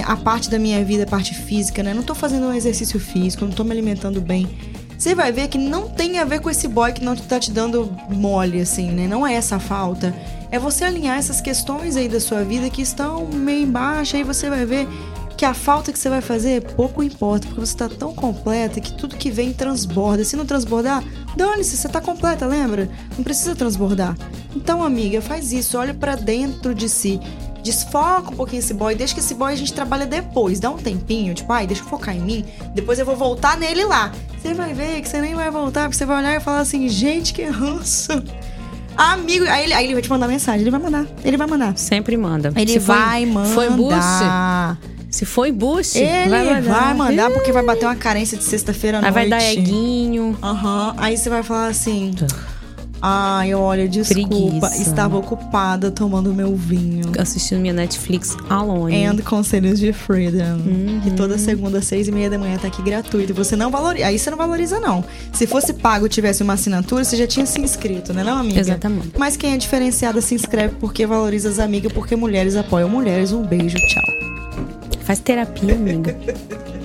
A 0.05 0.15
parte 0.15 0.51
da 0.51 0.59
minha 0.59 0.85
vida, 0.85 1.01
a 1.03 1.07
parte 1.07 1.33
física, 1.33 1.81
né? 1.81 1.95
Não 1.95 2.03
tô 2.03 2.13
fazendo 2.13 2.45
um 2.45 2.53
exercício 2.53 2.99
físico, 2.99 3.43
não 3.43 3.51
tô 3.51 3.63
me 3.63 3.71
alimentando 3.71 4.21
bem. 4.21 4.47
Você 4.95 5.15
vai 5.15 5.31
ver 5.31 5.47
que 5.47 5.57
não 5.57 5.89
tem 5.89 6.19
a 6.19 6.25
ver 6.25 6.41
com 6.41 6.49
esse 6.51 6.67
boy 6.67 6.93
que 6.93 7.03
não 7.03 7.15
tá 7.15 7.39
te 7.39 7.49
dando 7.49 7.91
mole, 8.07 8.61
assim, 8.61 8.91
né? 8.91 9.07
Não 9.07 9.25
é 9.25 9.33
essa 9.33 9.57
falta. 9.57 10.13
É 10.51 10.59
você 10.59 10.83
alinhar 10.85 11.17
essas 11.17 11.41
questões 11.41 11.97
aí 11.97 12.07
da 12.07 12.19
sua 12.19 12.43
vida 12.43 12.69
que 12.69 12.83
estão 12.83 13.25
meio 13.25 13.63
embaixo, 13.63 14.15
aí 14.15 14.23
você 14.23 14.51
vai 14.51 14.63
ver 14.63 14.87
que 15.37 15.45
a 15.45 15.53
falta 15.53 15.93
que 15.93 15.99
você 15.99 16.09
vai 16.09 16.19
fazer 16.19 16.63
pouco 16.75 17.03
importa, 17.03 17.45
porque 17.47 17.59
você 17.61 17.77
tá 17.77 17.87
tão 17.87 18.11
completa 18.13 18.81
que 18.81 18.91
tudo 18.93 19.15
que 19.15 19.29
vem 19.29 19.53
transborda. 19.53 20.23
Se 20.23 20.35
não 20.35 20.45
transbordar, 20.45 21.03
dane-se, 21.35 21.77
você 21.77 21.87
tá 21.87 22.01
completa, 22.01 22.45
lembra? 22.47 22.89
Não 23.15 23.23
precisa 23.23 23.55
transbordar. 23.55 24.17
Então, 24.55 24.83
amiga, 24.83 25.21
faz 25.21 25.51
isso, 25.53 25.77
olha 25.77 25.93
pra 25.93 26.15
dentro 26.15 26.73
de 26.73 26.89
si. 26.89 27.19
Desfoca 27.63 28.31
um 28.31 28.35
pouquinho 28.35 28.59
esse 28.59 28.73
boy, 28.73 28.95
deixa 28.95 29.13
que 29.13 29.19
esse 29.19 29.33
boy 29.35 29.51
a 29.53 29.55
gente 29.55 29.73
trabalha 29.73 30.05
depois. 30.05 30.59
Dá 30.59 30.69
um 30.71 30.77
tempinho, 30.77 31.33
tipo, 31.35 31.51
ai, 31.53 31.67
deixa 31.67 31.83
eu 31.83 31.87
focar 31.87 32.15
em 32.15 32.21
mim, 32.21 32.45
depois 32.73 32.97
eu 32.97 33.05
vou 33.05 33.15
voltar 33.15 33.57
nele 33.57 33.83
lá. 33.85 34.11
Você 34.41 34.53
vai 34.55 34.73
ver 34.73 35.01
que 35.01 35.07
você 35.09 35.21
nem 35.21 35.35
vai 35.35 35.51
voltar, 35.51 35.81
porque 35.83 35.97
você 35.97 36.05
vai 36.05 36.17
olhar 36.17 36.35
e 36.35 36.39
falar 36.39 36.59
assim, 36.59 36.87
gente, 36.89 37.33
que 37.33 37.43
ranço. 37.43 38.11
Amigo, 38.95 39.45
aí 39.47 39.65
ele, 39.65 39.73
aí 39.73 39.85
ele 39.85 39.93
vai 39.93 40.01
te 40.01 40.09
mandar 40.09 40.27
mensagem, 40.27 40.61
ele 40.61 40.71
vai 40.71 40.79
mandar, 40.79 41.05
ele 41.23 41.37
vai 41.37 41.45
mandar. 41.45 41.77
Sempre 41.77 42.17
manda. 42.17 42.51
Ele 42.55 42.73
Se 42.73 42.79
foi- 42.79 42.95
vai 42.95 43.25
mandar. 43.27 43.53
Foi 43.53 43.69
boost? 43.69 43.99
Se 45.17 45.25
foi 45.25 45.51
boost, 45.51 45.97
Ele 45.97 46.29
vai 46.29 46.45
vai 46.45 46.61
mandar. 46.61 46.95
mandar, 46.95 47.31
porque 47.31 47.51
vai 47.51 47.63
bater 47.65 47.85
uma 47.85 47.95
carência 47.95 48.37
de 48.37 48.43
sexta-feira 48.43 48.99
à 48.99 48.99
Aí 48.99 49.11
noite. 49.11 49.15
vai 49.15 49.29
dar 49.29 49.43
eguinho. 49.51 50.37
Aham. 50.43 50.93
Aí 50.95 51.17
você 51.17 51.27
vai 51.27 51.41
falar 51.41 51.69
assim. 51.69 52.13
Ai, 53.01 53.51
olha, 53.55 53.87
desculpa. 53.87 54.27
Preguiça. 54.67 54.77
Estava 54.79 55.17
ocupada 55.17 55.89
tomando 55.89 56.31
meu 56.31 56.55
vinho. 56.55 57.11
Assistindo 57.17 57.59
minha 57.59 57.73
Netflix 57.73 58.37
alone. 58.47 59.05
And 59.05 59.17
Conselhos 59.23 59.79
de 59.79 59.91
Freedom. 59.91 60.57
Uhum. 60.63 61.01
Que 61.03 61.09
toda 61.09 61.35
segunda, 61.39 61.79
às 61.79 61.85
seis 61.85 62.07
e 62.07 62.11
meia 62.11 62.29
da 62.29 62.37
manhã, 62.37 62.55
tá 62.59 62.67
aqui 62.67 62.83
gratuito. 62.83 63.33
Você 63.33 63.55
não 63.55 63.71
valoriza. 63.71 64.05
Aí 64.05 64.19
você 64.19 64.29
não 64.29 64.37
valoriza, 64.37 64.79
não. 64.79 65.03
Se 65.33 65.47
fosse 65.47 65.73
pago 65.73 66.07
tivesse 66.07 66.43
uma 66.43 66.53
assinatura, 66.53 67.03
você 67.03 67.17
já 67.17 67.25
tinha 67.25 67.47
se 67.47 67.59
inscrito, 67.59 68.13
né, 68.13 68.23
não, 68.23 68.37
amiga? 68.37 68.59
Exatamente. 68.59 69.13
Mas 69.17 69.35
quem 69.35 69.53
é 69.53 69.57
diferenciada 69.57 70.21
se 70.21 70.35
inscreve 70.35 70.75
porque 70.79 71.07
valoriza 71.07 71.49
as 71.49 71.57
amigas, 71.57 71.91
porque 71.91 72.15
mulheres 72.15 72.55
apoiam 72.55 72.87
mulheres. 72.87 73.31
Um 73.31 73.41
beijo, 73.41 73.77
tchau. 73.77 74.36
Faz 75.07 75.21
terapia, 75.21 75.73
amiga. 75.73 76.13